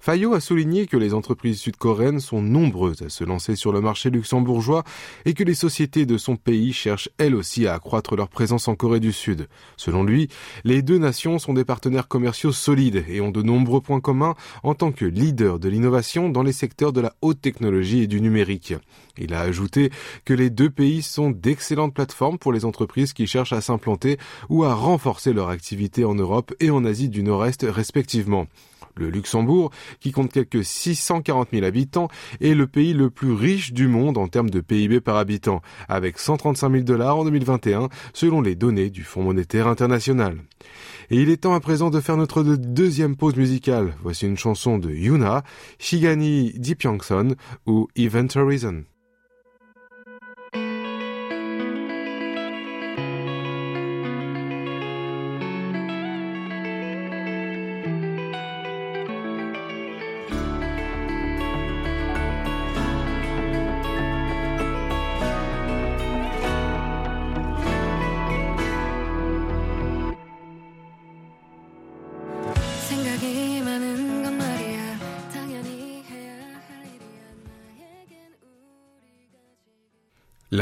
Fayot 0.00 0.34
a 0.34 0.40
souligné 0.40 0.86
que 0.86 0.96
les 0.96 1.14
entreprises 1.14 1.60
sud-coréennes 1.60 2.20
sont 2.20 2.42
nombreuses 2.42 3.02
à 3.02 3.08
se 3.08 3.24
lancer 3.24 3.56
sur 3.56 3.72
le 3.72 3.80
marché 3.80 4.10
luxembourgeois 4.10 4.84
et 5.24 5.34
que 5.34 5.44
les 5.44 5.54
sociétés 5.54 6.06
de 6.06 6.18
son 6.18 6.36
pays 6.36 6.72
cherchent 6.72 7.08
elles 7.18 7.34
aussi 7.34 7.66
à 7.66 7.74
accroître 7.74 8.16
leur 8.16 8.28
présence 8.28 8.68
en 8.68 8.74
Corée 8.74 9.00
du 9.00 9.12
Sud. 9.12 9.48
Selon 9.76 10.04
lui, 10.04 10.28
les 10.64 10.82
deux 10.82 10.98
nations 10.98 11.38
sont 11.38 11.54
des 11.54 11.64
partenaires 11.64 12.08
commerciaux 12.08 12.52
solides 12.52 13.04
et 13.08 13.20
ont 13.20 13.30
de 13.30 13.42
nombreux 13.42 13.80
points 13.80 14.00
communs 14.00 14.34
en 14.62 14.74
tant 14.74 14.92
que 14.92 15.04
leaders 15.04 15.58
de 15.58 15.68
l'innovation 15.68 16.28
dans 16.28 16.42
les 16.42 16.52
secteurs 16.52 16.92
de 16.92 17.00
la 17.00 17.14
haute 17.22 17.40
technologie 17.40 18.02
et 18.02 18.06
du 18.06 18.20
numérique. 18.20 18.74
Il 19.16 19.32
a 19.32 19.40
ajouté 19.40 19.90
que 20.24 20.34
les 20.34 20.50
deux 20.50 20.70
pays 20.70 21.02
sont 21.02 21.30
d'excellentes 21.30 21.94
plateformes 21.94 22.38
pour 22.38 22.52
les 22.52 22.64
entreprises 22.64 23.12
qui 23.12 23.26
cherchent 23.26 23.52
à 23.52 23.60
s'implanter 23.60 24.18
ou 24.48 24.64
à 24.64 24.74
renforcer 24.74 25.32
leur 25.32 25.48
activité 25.48 26.04
en 26.04 26.14
Europe 26.14 26.52
et 26.60 26.70
en 26.70 26.84
Asie 26.84 27.08
du 27.08 27.22
Nord-Est 27.22 27.64
respectivement. 27.68 28.46
Le 28.96 29.10
Luxembourg, 29.10 29.70
qui 30.00 30.12
compte 30.12 30.32
quelques 30.32 30.64
640 30.64 31.48
000 31.52 31.64
habitants, 31.64 32.08
est 32.40 32.54
le 32.54 32.66
pays 32.66 32.92
le 32.92 33.10
plus 33.10 33.32
riche 33.32 33.72
du 33.72 33.88
monde 33.88 34.18
en 34.18 34.28
termes 34.28 34.50
de 34.50 34.60
PIB 34.60 35.00
par 35.00 35.16
habitant, 35.16 35.62
avec 35.88 36.18
135 36.18 36.70
000 36.70 36.82
dollars 36.84 37.18
en 37.18 37.24
2021, 37.24 37.88
selon 38.12 38.40
les 38.40 38.54
données 38.54 38.90
du 38.90 39.02
Fonds 39.02 39.22
monétaire 39.22 39.66
international. 39.66 40.38
Et 41.10 41.20
il 41.20 41.30
est 41.30 41.38
temps 41.38 41.54
à 41.54 41.60
présent 41.60 41.90
de 41.90 42.00
faire 42.00 42.16
notre 42.16 42.42
deuxième 42.42 43.16
pause 43.16 43.36
musicale. 43.36 43.94
Voici 44.02 44.26
une 44.26 44.38
chanson 44.38 44.78
de 44.78 44.90
Yuna, 44.90 45.42
Shigani 45.78 46.52
Dipyongson 46.56 47.34
ou 47.66 47.88
Event 47.96 48.28
Horizon. 48.36 48.84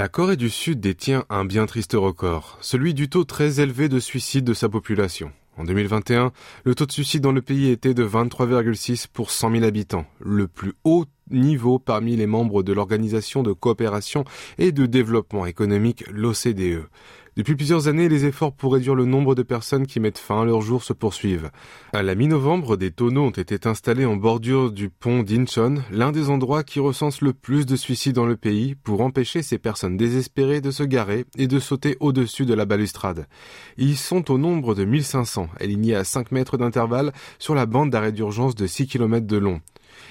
La 0.02 0.09
Corée 0.09 0.35
du 0.35 0.50
Sud 0.50 0.80
détient 0.80 1.25
un 1.30 1.44
bien 1.44 1.64
triste 1.64 1.92
record, 1.92 2.59
celui 2.61 2.92
du 2.92 3.09
taux 3.09 3.23
très 3.23 3.61
élevé 3.61 3.88
de 3.88 4.00
suicide 4.00 4.44
de 4.44 4.52
sa 4.52 4.68
population. 4.68 5.30
En 5.56 5.62
2021, 5.62 6.32
le 6.64 6.75
taux 6.75 6.87
de 6.87 6.90
suicide 6.90 7.23
dans 7.23 7.30
le 7.30 7.40
pays 7.40 7.71
était 7.71 7.94
de 7.94 8.04
23,6 8.04 9.06
pour 9.12 9.30
100 9.30 9.52
000 9.52 9.64
habitants, 9.64 10.04
le 10.18 10.49
plus 10.49 10.73
haut 10.82 11.04
niveau 11.30 11.78
parmi 11.78 12.16
les 12.16 12.26
membres 12.26 12.64
de 12.64 12.73
l'Organisation 12.73 13.44
de 13.44 13.52
coopération 13.52 14.25
et 14.59 14.73
de 14.73 14.87
développement 14.87 15.47
économique, 15.47 16.04
l'OCDE. 16.11 16.88
Depuis 17.35 17.57
plusieurs 17.57 17.89
années, 17.89 18.11
les 18.11 18.27
efforts 18.27 18.53
pour 18.53 18.75
réduire 18.75 18.95
le 18.95 19.07
nombre 19.07 19.35
de 19.35 19.43
personnes 19.43 19.87
qui 19.87 20.01
mettent 20.01 20.19
fin 20.19 20.43
à 20.43 20.45
leur 20.45 20.61
jour 20.61 20.85
se 20.85 20.93
poursuivent. 20.93 21.51
À 21.95 22.03
la 22.03 22.15
mi-novembre, 22.15 22.77
des 22.77 22.91
tonneaux 22.91 23.25
ont 23.25 23.31
été 23.31 23.59
installés 23.67 24.05
en 24.05 24.17
bordure 24.17 24.71
du 24.71 24.91
pont 24.91 25.23
d'Incheon, 25.23 25.77
l'un 25.91 26.12
des 26.12 26.29
endroits 26.29 26.62
qui 26.62 26.79
recense 26.79 27.23
le 27.23 27.33
plus 27.33 27.65
de 27.65 27.75
suicides 27.75 28.17
dans 28.17 28.27
le 28.27 28.37
pays, 28.37 28.75
pour 28.75 29.01
empêcher 29.01 29.41
ces 29.41 29.57
personnes 29.57 29.97
désespérées 29.97 30.61
de 30.61 30.71
se 30.71 30.83
garer 30.83 31.25
et 31.39 31.47
de 31.47 31.59
sauter 31.59 31.97
au-dessus 32.01 32.45
de 32.45 32.53
la 32.53 32.67
balustrade. 32.67 33.27
Ils 33.79 33.97
sont 33.97 34.31
au 34.31 34.37
nombre 34.37 34.75
de 34.75 34.85
1500, 34.85 35.49
alignés 35.59 35.95
à 35.95 36.05
5 36.05 36.33
mètres 36.33 36.59
d'intervalle 36.59 37.15
sur 37.39 37.55
la 37.55 37.65
bande 37.65 37.89
d'arrêt 37.89 38.12
d'urgence 38.12 38.55
de 38.57 38.67
6 38.67 38.87
km 38.89 39.27
de 39.27 39.39
long. 39.39 39.62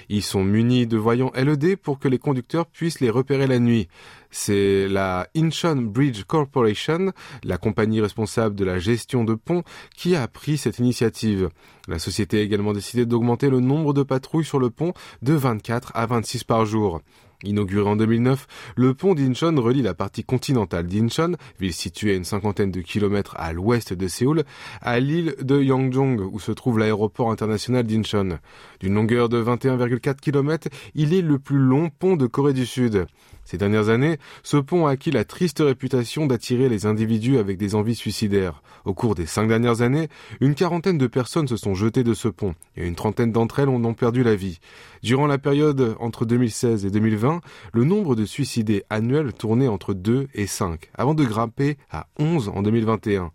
Ils 0.08 0.22
sont 0.22 0.44
munis 0.44 0.86
de 0.86 0.96
voyants 0.96 1.32
LED 1.34 1.76
pour 1.76 1.98
que 1.98 2.08
les 2.08 2.18
conducteurs 2.18 2.66
puissent 2.66 3.00
les 3.00 3.10
repérer 3.10 3.46
la 3.46 3.58
nuit. 3.58 3.88
C'est 4.30 4.88
la 4.88 5.28
Incheon 5.36 5.76
Bridge 5.76 6.24
Corporation, 6.24 7.12
la 7.44 7.58
compagnie 7.58 8.00
responsable 8.00 8.54
de 8.54 8.64
la 8.64 8.78
gestion 8.78 9.24
de 9.24 9.34
ponts, 9.34 9.62
qui 9.96 10.16
a 10.16 10.26
pris 10.28 10.56
cette 10.56 10.78
initiative. 10.78 11.50
La 11.88 11.98
société 11.98 12.38
a 12.38 12.42
également 12.42 12.72
décidé 12.72 13.06
d'augmenter 13.06 13.50
le 13.50 13.60
nombre 13.60 13.92
de 13.92 14.02
patrouilles 14.02 14.44
sur 14.44 14.58
le 14.58 14.70
pont 14.70 14.94
de 15.20 15.34
24 15.34 15.92
à 15.94 16.06
26 16.06 16.44
par 16.44 16.64
jour. 16.64 17.00
Inauguré 17.44 17.88
en 17.88 17.96
2009, 17.96 18.46
le 18.76 18.94
pont 18.94 19.14
d'Incheon 19.14 19.54
relie 19.60 19.82
la 19.82 19.94
partie 19.94 20.22
continentale 20.22 20.86
d'Incheon, 20.86 21.36
ville 21.58 21.72
située 21.72 22.12
à 22.12 22.14
une 22.14 22.24
cinquantaine 22.24 22.70
de 22.70 22.80
kilomètres 22.80 23.34
à 23.38 23.52
l'ouest 23.52 23.92
de 23.92 24.08
Séoul, 24.08 24.44
à 24.80 25.00
l'île 25.00 25.34
de 25.40 25.60
Yeongjong, 25.60 26.20
où 26.20 26.38
se 26.38 26.52
trouve 26.52 26.78
l'aéroport 26.78 27.30
international 27.30 27.84
d'Incheon. 27.84 28.38
D'une 28.80 28.94
longueur 28.94 29.28
de 29.28 29.42
21,4 29.42 30.16
km, 30.16 30.68
il 30.94 31.14
est 31.14 31.22
le 31.22 31.38
plus 31.38 31.58
long 31.58 31.90
pont 31.90 32.16
de 32.16 32.26
Corée 32.26 32.52
du 32.52 32.66
Sud. 32.66 33.06
Ces 33.44 33.58
dernières 33.58 33.88
années, 33.88 34.18
ce 34.42 34.56
pont 34.56 34.86
a 34.86 34.92
acquis 34.92 35.10
la 35.10 35.24
triste 35.24 35.60
réputation 35.60 36.26
d'attirer 36.26 36.68
les 36.68 36.86
individus 36.86 37.38
avec 37.38 37.58
des 37.58 37.74
envies 37.74 37.94
suicidaires. 37.94 38.62
Au 38.84 38.94
cours 38.94 39.14
des 39.14 39.26
cinq 39.26 39.48
dernières 39.48 39.82
années, 39.82 40.08
une 40.40 40.54
quarantaine 40.54 40.98
de 40.98 41.06
personnes 41.06 41.48
se 41.48 41.56
sont 41.56 41.74
jetées 41.74 42.04
de 42.04 42.14
ce 42.14 42.28
pont, 42.28 42.54
et 42.76 42.86
une 42.86 42.94
trentaine 42.94 43.32
d'entre 43.32 43.58
elles 43.58 43.68
en 43.68 43.84
ont 43.84 43.94
perdu 43.94 44.22
la 44.22 44.34
vie. 44.34 44.58
Durant 45.02 45.26
la 45.26 45.38
période 45.38 45.96
entre 46.00 46.24
2016 46.24 46.86
et 46.86 46.90
2020, 46.90 47.40
le 47.72 47.84
nombre 47.84 48.14
de 48.14 48.24
suicidés 48.24 48.84
annuels 48.90 49.32
tournait 49.32 49.68
entre 49.68 49.94
2 49.94 50.28
et 50.34 50.46
5, 50.46 50.90
avant 50.94 51.14
de 51.14 51.24
grimper 51.24 51.76
à 51.90 52.06
11 52.18 52.50
en 52.54 52.62
2021. 52.62 53.32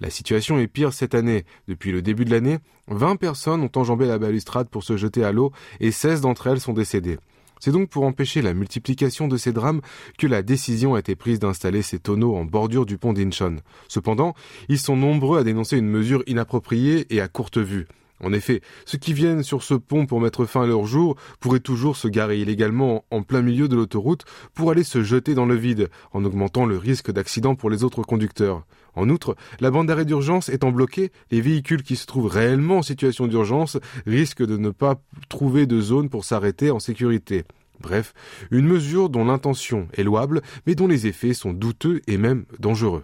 La 0.00 0.10
situation 0.10 0.58
est 0.58 0.66
pire 0.66 0.92
cette 0.92 1.14
année. 1.14 1.44
Depuis 1.68 1.92
le 1.92 2.02
début 2.02 2.24
de 2.24 2.30
l'année, 2.30 2.58
20 2.88 3.16
personnes 3.16 3.62
ont 3.62 3.70
enjambé 3.76 4.06
la 4.06 4.18
balustrade 4.18 4.68
pour 4.68 4.82
se 4.82 4.96
jeter 4.96 5.24
à 5.24 5.32
l'eau 5.32 5.52
et 5.80 5.92
16 5.92 6.20
d'entre 6.20 6.48
elles 6.48 6.60
sont 6.60 6.72
décédées. 6.72 7.18
C'est 7.64 7.72
donc 7.72 7.88
pour 7.88 8.04
empêcher 8.04 8.42
la 8.42 8.52
multiplication 8.52 9.26
de 9.26 9.38
ces 9.38 9.54
drames 9.54 9.80
que 10.18 10.26
la 10.26 10.42
décision 10.42 10.96
a 10.96 10.98
été 10.98 11.16
prise 11.16 11.38
d'installer 11.38 11.80
ces 11.80 11.98
tonneaux 11.98 12.36
en 12.36 12.44
bordure 12.44 12.84
du 12.84 12.98
pont 12.98 13.14
d'Incheon. 13.14 13.56
Cependant, 13.88 14.34
ils 14.68 14.78
sont 14.78 14.98
nombreux 14.98 15.38
à 15.38 15.44
dénoncer 15.44 15.78
une 15.78 15.88
mesure 15.88 16.22
inappropriée 16.26 17.06
et 17.08 17.22
à 17.22 17.28
courte 17.28 17.56
vue. 17.56 17.86
En 18.24 18.32
effet, 18.32 18.62
ceux 18.86 18.96
qui 18.96 19.12
viennent 19.12 19.42
sur 19.42 19.62
ce 19.62 19.74
pont 19.74 20.06
pour 20.06 20.18
mettre 20.18 20.46
fin 20.46 20.62
à 20.62 20.66
leur 20.66 20.86
jour 20.86 21.16
pourraient 21.40 21.60
toujours 21.60 21.98
se 21.98 22.08
garer 22.08 22.40
illégalement 22.40 23.04
en 23.10 23.22
plein 23.22 23.42
milieu 23.42 23.68
de 23.68 23.76
l'autoroute 23.76 24.24
pour 24.54 24.70
aller 24.70 24.82
se 24.82 25.02
jeter 25.02 25.34
dans 25.34 25.44
le 25.44 25.54
vide, 25.54 25.90
en 26.12 26.24
augmentant 26.24 26.64
le 26.64 26.78
risque 26.78 27.12
d'accident 27.12 27.54
pour 27.54 27.68
les 27.68 27.84
autres 27.84 28.02
conducteurs. 28.02 28.64
En 28.94 29.10
outre, 29.10 29.36
la 29.60 29.70
bande 29.70 29.88
d'arrêt 29.88 30.06
d'urgence 30.06 30.48
étant 30.48 30.72
bloquée, 30.72 31.12
les 31.30 31.42
véhicules 31.42 31.82
qui 31.82 31.96
se 31.96 32.06
trouvent 32.06 32.32
réellement 32.32 32.78
en 32.78 32.82
situation 32.82 33.26
d'urgence 33.26 33.76
risquent 34.06 34.46
de 34.46 34.56
ne 34.56 34.70
pas 34.70 35.02
trouver 35.28 35.66
de 35.66 35.82
zone 35.82 36.08
pour 36.08 36.24
s'arrêter 36.24 36.70
en 36.70 36.78
sécurité. 36.78 37.44
Bref, 37.80 38.14
une 38.50 38.66
mesure 38.66 39.10
dont 39.10 39.26
l'intention 39.26 39.86
est 39.92 40.02
louable, 40.02 40.40
mais 40.66 40.74
dont 40.74 40.86
les 40.86 41.06
effets 41.06 41.34
sont 41.34 41.52
douteux 41.52 42.00
et 42.06 42.16
même 42.16 42.46
dangereux. 42.58 43.02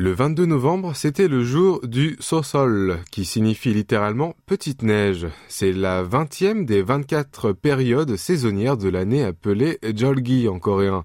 Le 0.00 0.10
Le 0.10 0.16
22 0.16 0.46
novembre, 0.46 0.96
c'était 0.96 1.28
le 1.28 1.44
jour 1.44 1.86
du 1.86 2.16
Sosol, 2.20 3.00
qui 3.10 3.26
signifie 3.26 3.74
littéralement 3.74 4.34
petite 4.46 4.82
neige. 4.82 5.26
C'est 5.46 5.74
la 5.74 6.02
20e 6.02 6.64
des 6.64 6.80
24 6.80 7.52
périodes 7.52 8.16
saisonnières 8.16 8.78
de 8.78 8.88
l'année 8.88 9.22
appelée 9.22 9.78
Jolgi 9.94 10.48
en 10.48 10.58
coréen. 10.58 11.04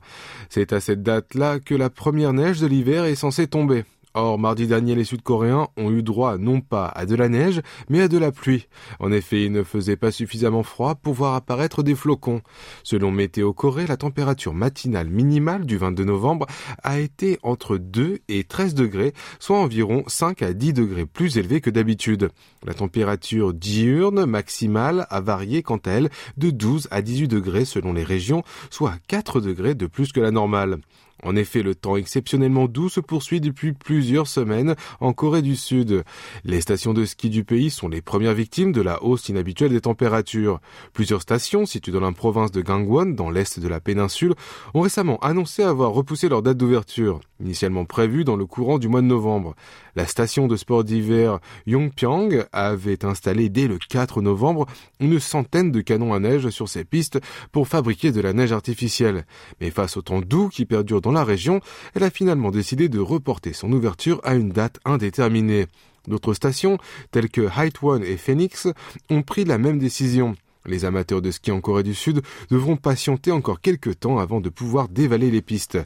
C'est 0.49 0.71
à 0.71 0.79
cette 0.79 1.03
date-là 1.03 1.59
que 1.59 1.75
la 1.75 1.89
première 1.89 2.31
neige 2.31 2.61
de 2.61 2.67
l'hiver 2.67 3.03
est 3.03 3.15
censée 3.15 3.47
tomber. 3.47 3.83
Or, 4.17 4.39
mardi 4.39 4.65
dernier, 4.65 4.95
les 4.95 5.03
Sud-Coréens 5.03 5.67
ont 5.75 5.91
eu 5.91 6.01
droit 6.01 6.38
non 6.38 6.62
pas 6.62 6.88
à 6.88 7.05
de 7.05 7.15
la 7.15 7.27
neige, 7.27 7.62
mais 7.89 8.00
à 8.00 8.07
de 8.07 8.17
la 8.17 8.31
pluie. 8.31 8.69
En 9.00 9.12
effet, 9.12 9.43
il 9.43 9.51
ne 9.51 9.62
faisait 9.62 9.98
pas 9.98 10.10
suffisamment 10.10 10.63
froid 10.63 10.95
pour 10.95 11.13
voir 11.13 11.36
apparaître 11.36 11.84
des 11.84 11.95
flocons. 11.95 12.39
Selon 12.84 13.12
Météo 13.12 13.51
Corée, 13.51 13.86
la 13.86 13.98
température 13.98 14.53
matinale 14.53 15.10
minimale 15.10 15.65
du 15.65 15.75
22 15.75 16.05
novembre 16.05 16.45
a 16.81 16.98
été 16.98 17.39
entre 17.43 17.75
2 17.75 18.19
et 18.29 18.45
13 18.45 18.74
degrés, 18.74 19.12
soit 19.39 19.60
environ 19.60 20.05
5 20.07 20.43
à 20.43 20.53
10 20.53 20.72
degrés 20.72 21.05
plus 21.05 21.38
élevée 21.38 21.60
que 21.60 21.69
d'habitude. 21.69 22.29
La 22.65 22.74
température 22.74 23.53
diurne 23.53 24.25
maximale 24.25 25.07
a 25.10 25.19
varié 25.19 25.62
quant 25.62 25.81
à 25.86 25.91
elle 25.91 26.10
de 26.38 26.51
12 26.51 26.88
à 26.89 27.01
18 27.01 27.27
degrés 27.27 27.65
selon 27.65 27.91
les 27.91 28.05
régions, 28.05 28.43
soit 28.69 28.95
4 29.10 29.41
degrés 29.41 29.75
de 29.75 29.88
plus 29.88 30.13
que 30.13 30.22
la 30.22 30.31
normale. 30.31 30.77
En 31.24 31.36
effet, 31.36 31.63
le 31.63 31.75
temps 31.75 31.95
exceptionnellement 31.95 32.67
doux 32.67 32.89
se 32.89 33.00
poursuit 33.00 33.39
depuis 33.39 33.74
plusieurs 33.74 34.27
semaines 34.27 34.75
en 35.00 35.13
Corée 35.13 35.41
du 35.41 35.55
Sud. 35.55 36.03
Les 36.43 36.62
stations 36.62 36.93
de 36.93 37.05
ski 37.05 37.29
du 37.29 37.43
pays 37.43 37.69
sont 37.69 37.88
les 37.88 38.01
premières 38.01 38.34
victimes 38.34 38.72
de 38.72 38.81
la 38.81 39.01
hausse 39.01 39.29
inhabituelle 39.29 39.72
des 39.72 39.81
températures. 39.81 40.60
Plusieurs 40.93 41.22
stations, 41.22 41.65
situées 41.65 41.93
dans 41.93 42.01
la 42.01 42.12
province 42.12 42.51
de 42.51 42.62
Gangwon, 42.62 43.07
dans 43.07 43.29
l'est 43.29 43.60
de 43.60 43.67
la 43.67 43.79
péninsule, 43.79 44.36
ont 44.74 44.81
récemment 44.81 45.17
annoncé 45.19 45.63
avoir 45.63 45.91
repoussé 45.91 46.29
leur 46.29 46.41
date 46.41 46.57
d'ouverture, 46.57 47.22
initialement 47.39 47.86
prévue 47.86 48.24
dans 48.24 48.36
le 48.36 48.45
courant 48.45 48.77
du 48.77 48.88
mois 48.88 49.01
de 49.01 49.07
novembre. 49.07 49.55
La 49.95 50.07
station 50.07 50.48
de 50.48 50.57
sport 50.57 50.84
d'hiver 50.84 51.39
Yongpyong 51.65 52.45
avait 52.51 53.05
installé 53.05 53.48
dès 53.48 53.67
le 53.67 53.77
4 53.77 54.22
novembre 54.22 54.65
une 55.00 55.19
centaine 55.19 55.72
de 55.72 55.79
canons 55.81 56.13
à 56.13 56.19
neige 56.19 56.50
sur 56.50 56.67
ses 56.67 56.84
pistes 56.84 57.19
pour 57.53 57.69
fabriquer 57.69 58.12
de 58.12 58.19
la 58.19 58.34
neige 58.34 58.51
artificielle. 58.51 59.25
Mais 59.62 59.72
face 59.72 59.95
au 59.95 60.01
temps 60.01 60.19
doux 60.19 60.50
qui 60.50 60.65
perdure 60.65 61.01
dans 61.05 61.12
la 61.12 61.24
région, 61.24 61.62
elle 61.93 62.03
a 62.03 62.09
finalement 62.09 62.50
décidé 62.50 62.89
de 62.89 63.00
reporter 63.00 63.53
son 63.53 63.71
ouverture 63.71 64.19
à 64.24 64.33
une 64.33 64.50
date 64.50 64.79
indéterminée. 64.85 65.67
D'autres 66.07 66.33
stations, 66.33 66.79
telles 67.12 67.29
que 67.29 67.47
One 67.83 68.03
et 68.03 68.17
Phoenix, 68.17 68.67
ont 69.12 69.21
pris 69.21 69.45
la 69.45 69.59
même 69.59 69.77
décision. 69.77 70.35
Les 70.65 70.83
amateurs 70.83 71.21
de 71.21 71.29
ski 71.29 71.51
en 71.51 71.62
Corée 71.62 71.83
du 71.83 71.93
Sud 71.93 72.24
devront 72.50 72.75
patienter 72.75 73.31
encore 73.31 73.62
quelques 73.62 74.00
temps 74.00 74.17
avant 74.17 74.41
de 74.41 74.50
pouvoir 74.50 74.89
dévaler 74.89 75.29
les 75.29 75.43
pistes. 75.43 75.77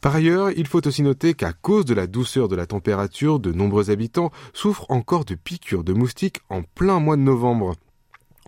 Par 0.00 0.14
ailleurs, 0.14 0.52
il 0.52 0.68
faut 0.68 0.86
aussi 0.86 1.02
noter 1.02 1.34
qu'à 1.34 1.52
cause 1.52 1.84
de 1.84 1.94
la 1.94 2.06
douceur 2.06 2.46
de 2.46 2.54
la 2.54 2.66
température, 2.66 3.40
de 3.40 3.50
nombreux 3.50 3.90
habitants 3.90 4.30
souffrent 4.52 4.86
encore 4.90 5.24
de 5.24 5.34
piqûres 5.34 5.82
de 5.82 5.92
moustiques 5.92 6.40
en 6.50 6.62
plein 6.62 7.00
mois 7.00 7.16
de 7.16 7.22
novembre. 7.22 7.74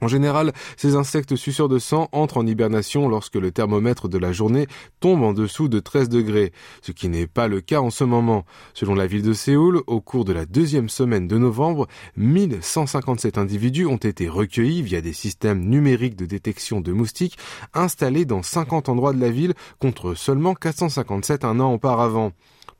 En 0.01 0.09
général, 0.09 0.53
ces 0.77 0.97
insectes 0.97 1.37
suceurs 1.37 1.69
de 1.69 1.79
sang 1.79 2.09
entrent 2.13 2.39
en 2.39 2.47
hibernation 2.47 3.09
lorsque 3.09 3.37
le 3.37 3.53
thermomètre 3.53 4.09
de 4.09 4.19
la 4.19 4.33
journée 4.33 4.67
tombe 5.01 5.23
en 5.23 5.33
dessous 5.33 5.69
de 5.69 5.79
13 5.79 6.09
degrés, 6.09 6.53
ce 6.83 6.93
qui 6.93 7.09
n'est 7.09 7.29
pas 7.29 7.47
le 7.47 7.61
cas 7.61 7.81
en 7.81 7.91
ce 7.91 8.03
moment. 8.03 8.45
Selon 8.75 8.95
la 8.95 9.07
ville 9.07 9.23
de 9.23 9.33
Séoul, 9.33 9.83
au 9.87 10.01
cours 10.01 10.25
de 10.25 10.33
la 10.33 10.47
deuxième 10.47 10.89
semaine 10.89 11.29
de 11.29 11.39
novembre, 11.39 11.87
1157 12.17 13.39
individus 13.39 13.87
ont 13.87 13.97
été 13.97 14.29
recueillis 14.29 14.83
via 14.83 15.01
des 15.01 15.13
systèmes 15.13 15.61
numériques 15.61 16.17
de 16.17 16.27
détection 16.27 16.81
de 16.81 16.93
moustiques 16.93 17.39
installés 17.73 18.25
dans 18.25 18.43
50 18.43 18.89
endroits 18.89 19.13
de 19.13 19.21
la 19.21 19.31
ville 19.31 19.55
contre 19.79 20.15
seulement 20.15 20.55
457 20.55 21.45
un 21.45 21.61
an 21.61 21.73
auparavant. 21.73 22.33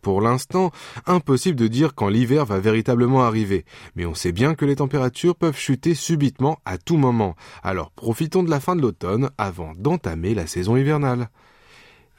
Pour 0.05 0.21
l'instant, 0.21 0.71
impossible 1.07 1.59
de 1.59 1.67
dire 1.67 1.95
quand 1.95 2.09
l'hiver 2.09 2.45
va 2.45 2.61
véritablement 2.61 3.23
arriver, 3.23 3.65
mais 3.97 4.05
on 4.05 4.13
sait 4.13 4.33
bien 4.33 4.55
que 4.55 4.67
les 4.67 4.77
températures 4.77 5.35
peuvent 5.35 5.57
chuter 5.57 5.95
subitement 5.95 6.59
à 6.67 6.77
tout 6.77 6.99
moment. 6.99 7.37
Alors 7.63 7.91
profitons 7.91 8.43
de 8.43 8.51
la 8.51 8.61
fin 8.61 8.77
de 8.77 8.83
l'automne 8.83 9.31
avant 9.39 9.73
d'entamer 9.79 10.35
la 10.35 10.47
saison 10.47 10.77
hivernale. 10.77 11.31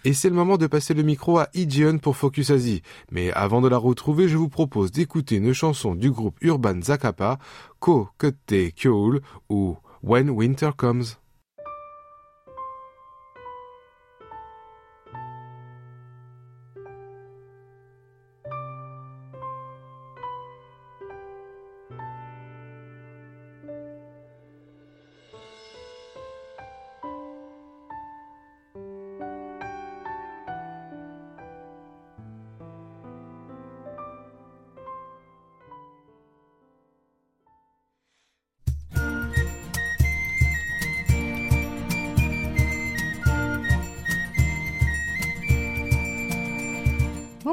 Et 0.04 0.14
c'est 0.14 0.30
le 0.30 0.36
moment 0.36 0.58
de 0.58 0.66
passer 0.66 0.96
le 0.96 1.04
micro 1.04 1.38
à 1.38 1.48
Ijeon 1.54 2.00
pour 2.00 2.18
Focus 2.18 2.50
Asie. 2.50 2.82
Mais 3.12 3.32
avant 3.34 3.62
de 3.62 3.68
la 3.68 3.78
retrouver, 3.78 4.28
je 4.28 4.38
vous 4.38 4.50
propose 4.50 4.92
d'écouter 4.92 5.36
une 5.36 5.54
chanson 5.54 5.94
du 5.94 6.10
groupe 6.10 6.38
Urban 6.42 6.82
Zakapa, 6.82 7.38
Ko 7.80 8.10
Kete 8.18 8.74
Kyoul 8.76 9.22
ou 9.48 9.78
When 10.02 10.32
Winter 10.32 10.72
Comes. 10.76 11.20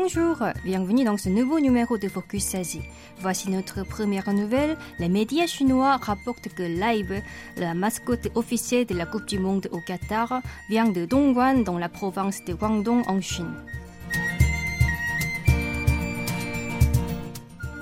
Bonjour, 0.03 0.37
bienvenue 0.65 1.05
dans 1.05 1.17
ce 1.17 1.29
nouveau 1.29 1.61
numéro 1.61 1.97
de 1.97 2.09
Focus 2.09 2.57
Asie. 2.57 2.83
Voici 3.21 3.49
notre 3.51 3.85
première 3.85 4.33
nouvelle. 4.33 4.77
Les 4.99 5.09
médias 5.09 5.47
chinois 5.47 5.97
rapportent 5.97 6.49
que 6.49 6.65
Live, 6.65 7.23
la 7.57 7.73
mascotte 7.73 8.27
officielle 8.35 8.85
de 8.85 8.97
la 8.97 9.07
Coupe 9.07 9.27
du 9.27 9.39
Monde 9.39 9.69
au 9.71 9.79
Qatar, 9.79 10.43
vient 10.69 10.89
de 10.89 11.05
Dongguan 11.05 11.63
dans 11.63 11.79
la 11.79 11.89
province 11.89 12.45
de 12.45 12.53
Guangdong 12.53 13.05
en 13.07 13.21
Chine. 13.21 13.55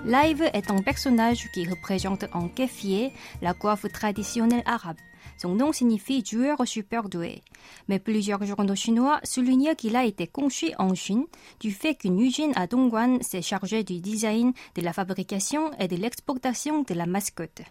Live 0.04 0.42
est 0.52 0.70
un 0.70 0.82
personnage 0.82 1.48
qui 1.54 1.66
représente 1.66 2.26
en 2.34 2.48
kéfier 2.48 3.12
la 3.40 3.54
coiffe 3.54 3.90
traditionnelle 3.90 4.62
arabe. 4.66 4.98
Son 5.40 5.54
nom 5.54 5.72
signifie 5.72 6.22
joueur 6.22 6.68
super 6.68 7.08
doué. 7.08 7.40
Mais 7.88 7.98
plusieurs 7.98 8.44
journaux 8.44 8.74
chinois 8.74 9.20
soulignent 9.24 9.74
qu'il 9.74 9.96
a 9.96 10.04
été 10.04 10.26
conçu 10.26 10.72
en 10.78 10.94
Chine 10.94 11.24
du 11.60 11.70
fait 11.70 11.94
qu'une 11.94 12.20
usine 12.20 12.52
à 12.56 12.66
Dongguan 12.66 13.22
s'est 13.22 13.40
chargée 13.40 13.82
du 13.82 14.00
design, 14.00 14.52
de 14.74 14.82
la 14.82 14.92
fabrication 14.92 15.70
et 15.78 15.88
de 15.88 15.96
l'exportation 15.96 16.82
de 16.82 16.92
la 16.92 17.06
mascotte. 17.06 17.62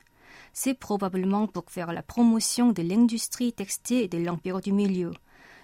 C'est 0.51 0.73
probablement 0.73 1.45
pour 1.45 1.65
faire 1.69 1.93
la 1.93 2.01
promotion 2.01 2.71
de 2.71 2.82
l'industrie 2.82 3.53
textile 3.53 4.10
de 4.10 4.17
l'Empire 4.17 4.62
du 4.62 4.71
Milieu. 4.71 5.12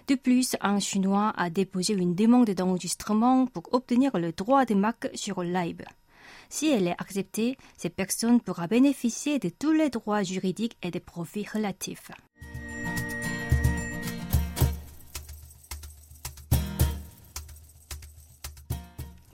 De 0.06 0.14
plus, 0.14 0.54
un 0.60 0.78
Chinois 0.78 1.32
a 1.36 1.50
déposé 1.50 1.94
une 1.94 2.14
demande 2.14 2.50
d'enregistrement 2.50 3.46
pour 3.46 3.64
obtenir 3.72 4.16
le 4.16 4.30
droit 4.30 4.64
de 4.64 4.74
marque 4.74 5.10
sur 5.14 5.42
Live. 5.42 5.82
Si 6.48 6.68
elle 6.70 6.88
est 6.88 7.00
acceptée, 7.00 7.56
cette 7.76 7.94
personne 7.94 8.40
pourra 8.40 8.66
bénéficier 8.66 9.38
de 9.38 9.48
tous 9.48 9.72
les 9.72 9.90
droits 9.90 10.22
juridiques 10.22 10.76
et 10.82 10.90
des 10.90 11.00
profits 11.00 11.46
relatifs. 11.52 12.10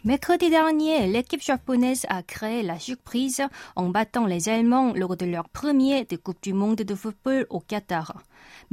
Mercredi 0.05 0.51
dernier, 0.51 1.07
l'équipe 1.07 1.41
japonaise 1.41 2.07
a 2.09 2.25
créé 2.25 2.65
la 2.65 2.81
surprise 2.81 3.41
en 3.77 3.89
battant 3.89 4.27
les 4.27 4.49
Allemands 4.49 4.93
lors 4.97 5.17
de 5.17 5.27
leur 5.27 5.49
premier 5.49 6.05
de 6.05 6.17
Coupe 6.17 6.43
du 6.43 6.53
Monde 6.53 6.79
de 6.79 6.95
football 6.97 7.47
au 7.51 7.61
Qatar. 7.61 8.21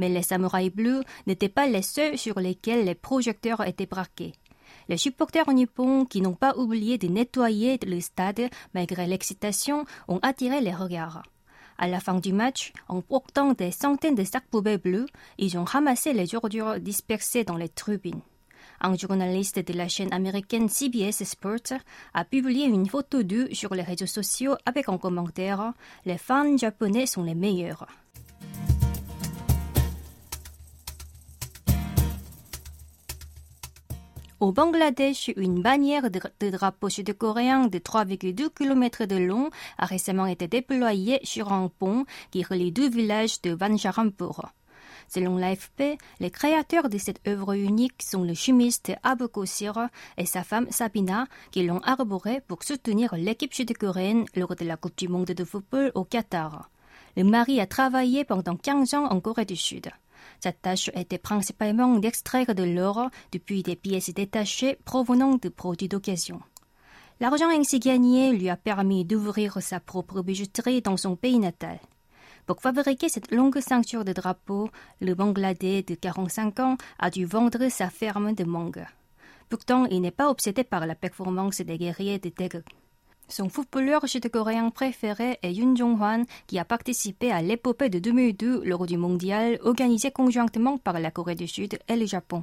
Mais 0.00 0.08
les 0.08 0.22
samouraïs 0.22 0.74
bleus 0.74 1.04
n'étaient 1.28 1.48
pas 1.48 1.68
les 1.68 1.82
seuls 1.82 2.18
sur 2.18 2.40
lesquels 2.40 2.84
les 2.84 2.96
projecteurs 2.96 3.64
étaient 3.64 3.86
braqués. 3.86 4.32
Les 4.90 4.96
supporters 4.96 5.48
nippons, 5.52 6.04
qui 6.04 6.20
n'ont 6.20 6.34
pas 6.34 6.56
oublié 6.56 6.98
de 6.98 7.06
nettoyer 7.06 7.78
le 7.86 8.00
stade 8.00 8.50
malgré 8.74 9.06
l'excitation, 9.06 9.84
ont 10.08 10.18
attiré 10.20 10.60
les 10.60 10.74
regards. 10.74 11.22
À 11.78 11.86
la 11.86 12.00
fin 12.00 12.18
du 12.18 12.32
match, 12.32 12.72
en 12.88 13.00
portant 13.00 13.52
des 13.52 13.70
centaines 13.70 14.16
de 14.16 14.24
sacs 14.24 14.48
poubelles 14.50 14.80
bleus, 14.80 15.06
ils 15.38 15.56
ont 15.56 15.62
ramassé 15.62 16.12
les 16.12 16.34
ordures 16.34 16.80
dispersées 16.80 17.44
dans 17.44 17.56
les 17.56 17.68
tribunes. 17.68 18.20
Un 18.80 18.96
journaliste 18.96 19.60
de 19.60 19.72
la 19.74 19.86
chaîne 19.86 20.12
américaine 20.12 20.68
CBS 20.68 21.22
Sports 21.22 21.78
a 22.12 22.24
publié 22.24 22.66
une 22.66 22.88
photo 22.88 23.22
d'eux 23.22 23.48
sur 23.52 23.72
les 23.74 23.82
réseaux 23.82 24.06
sociaux 24.06 24.56
avec 24.66 24.88
un 24.88 24.98
commentaire 24.98 25.72
Les 26.04 26.18
fans 26.18 26.56
japonais 26.56 27.06
sont 27.06 27.22
les 27.22 27.36
meilleurs. 27.36 27.86
Au 34.40 34.52
Bangladesh, 34.52 35.30
une 35.36 35.60
bannière 35.60 36.10
de, 36.10 36.48
drapeau 36.48 36.88
sud-coréen 36.88 37.66
de 37.66 37.78
3,2 37.78 38.48
km 38.48 39.04
de 39.04 39.16
long 39.16 39.50
a 39.76 39.84
récemment 39.84 40.24
été 40.24 40.48
déployée 40.48 41.20
sur 41.24 41.52
un 41.52 41.68
pont 41.68 42.06
qui 42.30 42.42
relie 42.42 42.72
deux 42.72 42.88
villages 42.88 43.42
de 43.42 43.50
Vanjarampur. 43.50 44.46
Selon 45.08 45.36
l'AFP, 45.36 45.98
les 46.20 46.30
créateurs 46.30 46.88
de 46.88 46.96
cette 46.96 47.20
œuvre 47.28 47.52
unique 47.52 48.02
sont 48.02 48.22
le 48.22 48.32
chimiste 48.32 48.92
Abu 49.02 49.28
Kosir 49.28 49.90
et 50.16 50.24
sa 50.24 50.42
femme 50.42 50.70
Sabina 50.70 51.26
qui 51.50 51.66
l'ont 51.66 51.80
arboré 51.80 52.40
pour 52.40 52.62
soutenir 52.62 53.14
l'équipe 53.16 53.52
sud-coréenne 53.52 54.24
lors 54.36 54.56
de 54.56 54.64
la 54.64 54.78
Coupe 54.78 54.96
du 54.96 55.08
monde 55.08 55.26
de 55.26 55.44
football 55.44 55.92
au 55.94 56.04
Qatar. 56.04 56.70
Le 57.14 57.24
mari 57.24 57.60
a 57.60 57.66
travaillé 57.66 58.24
pendant 58.24 58.56
15 58.56 58.94
ans 58.94 59.04
en 59.04 59.20
Corée 59.20 59.44
du 59.44 59.56
Sud. 59.56 59.90
Sa 60.42 60.52
tâche 60.52 60.90
était 60.94 61.18
principalement 61.18 61.96
d'extraire 61.98 62.54
de 62.54 62.62
l'or 62.62 63.10
depuis 63.32 63.62
des 63.62 63.76
pièces 63.76 64.12
détachées 64.14 64.78
provenant 64.84 65.36
de 65.36 65.48
produits 65.48 65.88
d'occasion. 65.88 66.40
L'argent 67.20 67.50
ainsi 67.50 67.78
gagné 67.78 68.32
lui 68.32 68.48
a 68.48 68.56
permis 68.56 69.04
d'ouvrir 69.04 69.60
sa 69.60 69.78
propre 69.78 70.22
bijouterie 70.22 70.80
dans 70.80 70.96
son 70.96 71.16
pays 71.16 71.38
natal. 71.38 71.78
Pour 72.46 72.62
fabriquer 72.62 73.08
cette 73.08 73.30
longue 73.30 73.60
ceinture 73.60 74.04
de 74.04 74.12
drapeau, 74.12 74.70
le 75.00 75.14
Bangladais 75.14 75.82
de 75.82 75.94
45 75.94 76.60
ans 76.60 76.76
a 76.98 77.10
dû 77.10 77.26
vendre 77.26 77.68
sa 77.68 77.90
ferme 77.90 78.34
de 78.34 78.44
mangue. 78.44 78.86
Pourtant, 79.50 79.84
il 79.86 80.00
n'est 80.00 80.10
pas 80.10 80.30
obsédé 80.30 80.64
par 80.64 80.86
la 80.86 80.94
performance 80.94 81.60
des 81.60 81.76
guerriers 81.76 82.18
de. 82.18 82.30
Son 83.30 83.48
footballeur 83.48 84.08
sud-coréen 84.08 84.70
préféré 84.70 85.38
est 85.42 85.54
Yoon 85.54 85.76
Jong-hwan, 85.76 86.24
qui 86.48 86.58
a 86.58 86.64
participé 86.64 87.30
à 87.30 87.42
l'épopée 87.42 87.88
de 87.88 88.00
2002 88.00 88.62
lors 88.64 88.86
du 88.86 88.96
mondial 88.96 89.60
organisé 89.62 90.10
conjointement 90.10 90.78
par 90.78 90.98
la 90.98 91.12
Corée 91.12 91.36
du 91.36 91.46
Sud 91.46 91.78
et 91.88 91.96
le 91.96 92.06
Japon. 92.06 92.42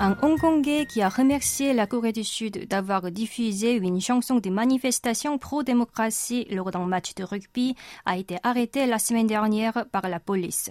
Un 0.00 0.16
Hongkongais 0.22 0.86
qui 0.86 1.02
a 1.02 1.08
remercié 1.08 1.72
la 1.72 1.88
Corée 1.88 2.12
du 2.12 2.22
Sud 2.22 2.68
d'avoir 2.68 3.10
diffusé 3.10 3.72
une 3.72 4.00
chanson 4.00 4.36
de 4.36 4.48
manifestation 4.48 5.38
pro-démocratie 5.38 6.46
lors 6.52 6.70
d'un 6.70 6.86
match 6.86 7.16
de 7.16 7.24
rugby 7.24 7.74
a 8.06 8.16
été 8.16 8.36
arrêté 8.44 8.86
la 8.86 9.00
semaine 9.00 9.26
dernière 9.26 9.86
par 9.90 10.08
la 10.08 10.20
police. 10.20 10.70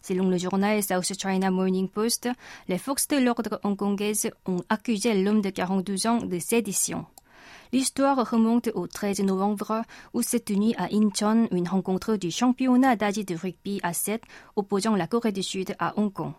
Selon 0.00 0.28
le 0.28 0.38
journal 0.38 0.80
South 0.80 1.12
China 1.20 1.50
Morning 1.50 1.88
Post, 1.88 2.28
les 2.68 2.78
forces 2.78 3.08
de 3.08 3.16
l'ordre 3.16 3.58
hongkongaises 3.64 4.30
ont 4.46 4.62
accusé 4.68 5.12
l'homme 5.24 5.40
de 5.40 5.50
42 5.50 6.06
ans 6.06 6.18
de 6.18 6.38
sédition. 6.38 7.04
L'histoire 7.72 8.30
remonte 8.30 8.70
au 8.74 8.86
13 8.86 9.20
novembre 9.20 9.82
où 10.14 10.22
s'est 10.22 10.40
tenue 10.40 10.74
à 10.78 10.88
Incheon 10.90 11.48
une 11.50 11.68
rencontre 11.68 12.16
du 12.16 12.30
championnat 12.30 12.96
d'Asie 12.96 13.26
de 13.26 13.34
rugby 13.34 13.78
à 13.82 13.92
7 13.92 14.22
opposant 14.56 14.96
la 14.96 15.06
Corée 15.06 15.32
du 15.32 15.42
Sud 15.42 15.74
à 15.78 15.98
Hong 15.98 16.10
Kong. 16.10 16.32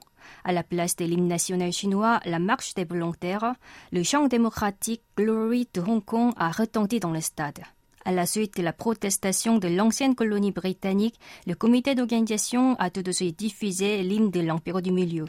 À 0.43 0.53
la 0.53 0.63
place 0.63 0.95
de 0.95 1.05
l'hymne 1.05 1.27
national 1.27 1.71
chinois, 1.71 2.19
la 2.25 2.39
marche 2.39 2.73
des 2.73 2.83
volontaires, 2.83 3.53
le 3.91 4.01
chant 4.01 4.27
démocratique 4.27 5.03
Glory 5.15 5.67
de 5.73 5.81
Hong 5.81 6.03
Kong 6.03 6.33
a 6.35 6.49
retenti 6.49 6.99
dans 6.99 7.11
le 7.11 7.21
stade. 7.21 7.59
À 8.05 8.11
la 8.11 8.25
suite 8.25 8.57
de 8.57 8.63
la 8.63 8.73
protestation 8.73 9.59
de 9.59 9.67
l'ancienne 9.67 10.15
colonie 10.15 10.51
britannique, 10.51 11.19
le 11.45 11.53
comité 11.53 11.93
d'organisation 11.93 12.75
a 12.79 12.89
tout 12.89 13.03
de 13.03 13.11
suite 13.11 13.37
diffusé 13.37 14.01
l'hymne 14.01 14.31
de 14.31 14.39
l'Empire 14.39 14.81
du 14.81 14.91
Milieu. 14.91 15.25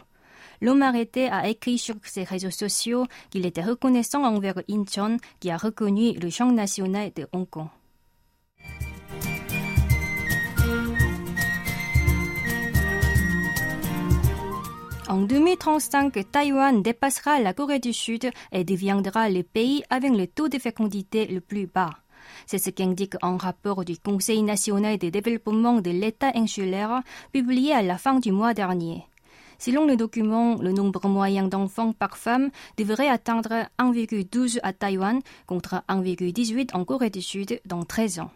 L'homme 0.61 0.83
arrêté 0.83 1.29
a 1.29 1.49
écrit 1.49 1.79
sur 1.79 1.94
ses 2.05 2.25
réseaux 2.25 2.51
sociaux 2.51 3.07
qu'il 3.31 3.46
était 3.46 3.62
reconnaissant 3.62 4.25
envers 4.25 4.61
Incheon 4.70 5.16
qui 5.40 5.51
a 5.51 5.57
reconnu 5.57 6.12
le 6.18 6.31
chant 6.31 6.53
national 6.53 7.12
de 7.14 7.27
Hong 7.33 7.49
Kong. 7.49 7.68
En 15.11 15.23
2035, 15.23 16.31
Taïwan 16.31 16.83
dépassera 16.83 17.40
la 17.40 17.53
Corée 17.53 17.81
du 17.81 17.92
Sud 17.92 18.31
et 18.53 18.62
deviendra 18.62 19.29
le 19.29 19.42
pays 19.42 19.83
avec 19.90 20.12
le 20.12 20.29
taux 20.29 20.49
de 20.49 20.57
fécondité 20.57 21.27
le 21.27 21.40
plus 21.40 21.66
bas. 21.66 21.90
C'est 22.46 22.59
ce 22.59 22.70
qu'indique 22.70 23.14
un 23.20 23.37
rapport 23.37 23.85
du 23.85 23.99
Conseil 23.99 24.42
national 24.42 24.99
de 24.99 25.09
développement 25.09 25.81
de 25.81 25.90
l'État 25.90 26.31
insulaire 26.37 27.03
publié 27.33 27.73
à 27.73 27.83
la 27.83 27.99
fin 27.99 28.20
du 28.20 28.31
mois 28.31 28.55
dernier. 28.55 29.10
Selon 29.61 29.85
le 29.85 29.94
document, 29.94 30.57
le 30.57 30.73
nombre 30.73 31.07
moyen 31.07 31.46
d'enfants 31.46 31.92
par 31.92 32.16
femme 32.16 32.49
devrait 32.79 33.11
atteindre 33.11 33.66
1,12 33.79 34.59
à 34.62 34.73
Taïwan 34.73 35.20
contre 35.46 35.83
1,18 35.90 36.75
en 36.75 36.87
Corée 36.87 37.11
du 37.11 37.20
Sud 37.20 37.61
dans 37.66 37.85
13 37.85 38.20
ans. 38.20 38.31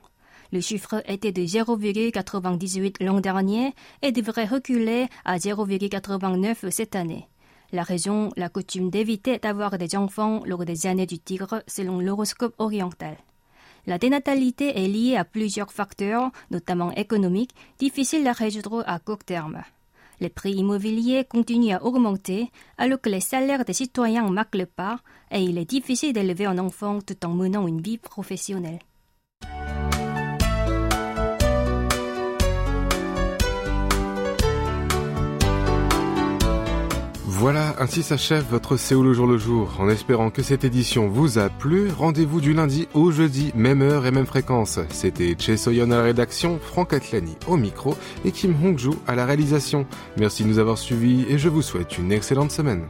Le 0.53 0.61
chiffre 0.61 1.03
était 1.07 1.33
de 1.33 1.41
0,98 1.41 3.03
l'an 3.03 3.21
dernier 3.21 3.73
et 4.03 4.13
devrait 4.13 4.45
reculer 4.45 5.07
à 5.25 5.39
0,89 5.39 6.69
cette 6.69 6.95
année. 6.95 7.27
La 7.73 7.85
raison, 7.85 8.29
la 8.37 8.51
coutume 8.51 8.91
d'éviter 8.91 9.39
d'avoir 9.39 9.79
des 9.79 9.97
enfants 9.97 10.43
lors 10.45 10.67
des 10.67 10.87
années 10.87 11.07
du 11.07 11.19
tigre 11.19 11.63
selon 11.67 12.01
l'horoscope 12.01 12.55
oriental. 12.59 13.17
La 13.87 13.97
dénatalité 13.97 14.79
est 14.79 14.89
liée 14.89 15.17
à 15.17 15.25
plusieurs 15.25 15.73
facteurs, 15.73 16.31
notamment 16.51 16.93
économiques, 16.93 17.55
difficiles 17.79 18.29
à 18.29 18.33
résoudre 18.33 18.85
à 18.87 18.99
court 18.99 19.25
terme. 19.25 19.63
Les 20.21 20.29
prix 20.29 20.53
immobiliers 20.53 21.25
continuent 21.25 21.75
à 21.75 21.85
augmenter 21.85 22.51
alors 22.79 23.01
que 23.01 23.11
les 23.11 23.21
salaires 23.21 23.65
des 23.65 23.73
citoyens 23.73 24.29
marquent 24.31 24.57
le 24.57 24.67
pas 24.67 25.01
et 25.31 25.43
il 25.43 25.59
est 25.59 25.69
difficile 25.69 26.13
d'élever 26.13 26.47
un 26.47 26.59
enfant 26.59 27.01
tout 27.01 27.25
en 27.27 27.31
menant 27.31 27.67
une 27.67 27.81
vie 27.81 27.99
professionnelle. 27.99 28.79
Voilà, 37.37 37.75
ainsi 37.81 38.05
s'achève 38.05 38.45
votre 38.49 38.77
Séoul 38.77 39.09
au 39.09 39.13
jour 39.13 39.27
le 39.27 39.39
jour. 39.39 39.77
En 39.81 39.89
espérant 39.89 40.31
que 40.31 40.41
cette 40.41 40.63
édition 40.63 41.09
vous 41.09 41.39
a 41.41 41.49
plu, 41.49 41.91
rendez-vous 41.91 42.41
du 42.41 42.55
lundi 42.55 42.87
au 42.95 43.11
jeudi, 43.11 43.51
même 43.57 43.83
heure 43.83 44.07
et 44.07 44.13
même 44.13 44.25
fréquence. 44.25 44.79
C'était 44.91 45.35
Che 45.37 45.57
Soyon 45.57 45.91
à 45.91 45.97
la 45.97 46.03
rédaction, 46.03 46.61
Franck 46.63 46.93
Atlani 46.93 47.37
au 47.49 47.57
micro 47.57 47.97
et 48.25 48.31
Kim 48.31 48.55
Hongju 48.63 48.91
à 49.09 49.17
la 49.17 49.27
réalisation. 49.27 49.85
Merci 50.17 50.45
de 50.45 50.49
nous 50.49 50.61
avoir 50.61 50.79
suivis 50.79 51.27
et 51.29 51.37
je 51.37 51.49
vous 51.49 51.63
souhaite 51.63 51.99
une 51.99 52.13
excellente 52.13 52.53
semaine. 52.53 52.85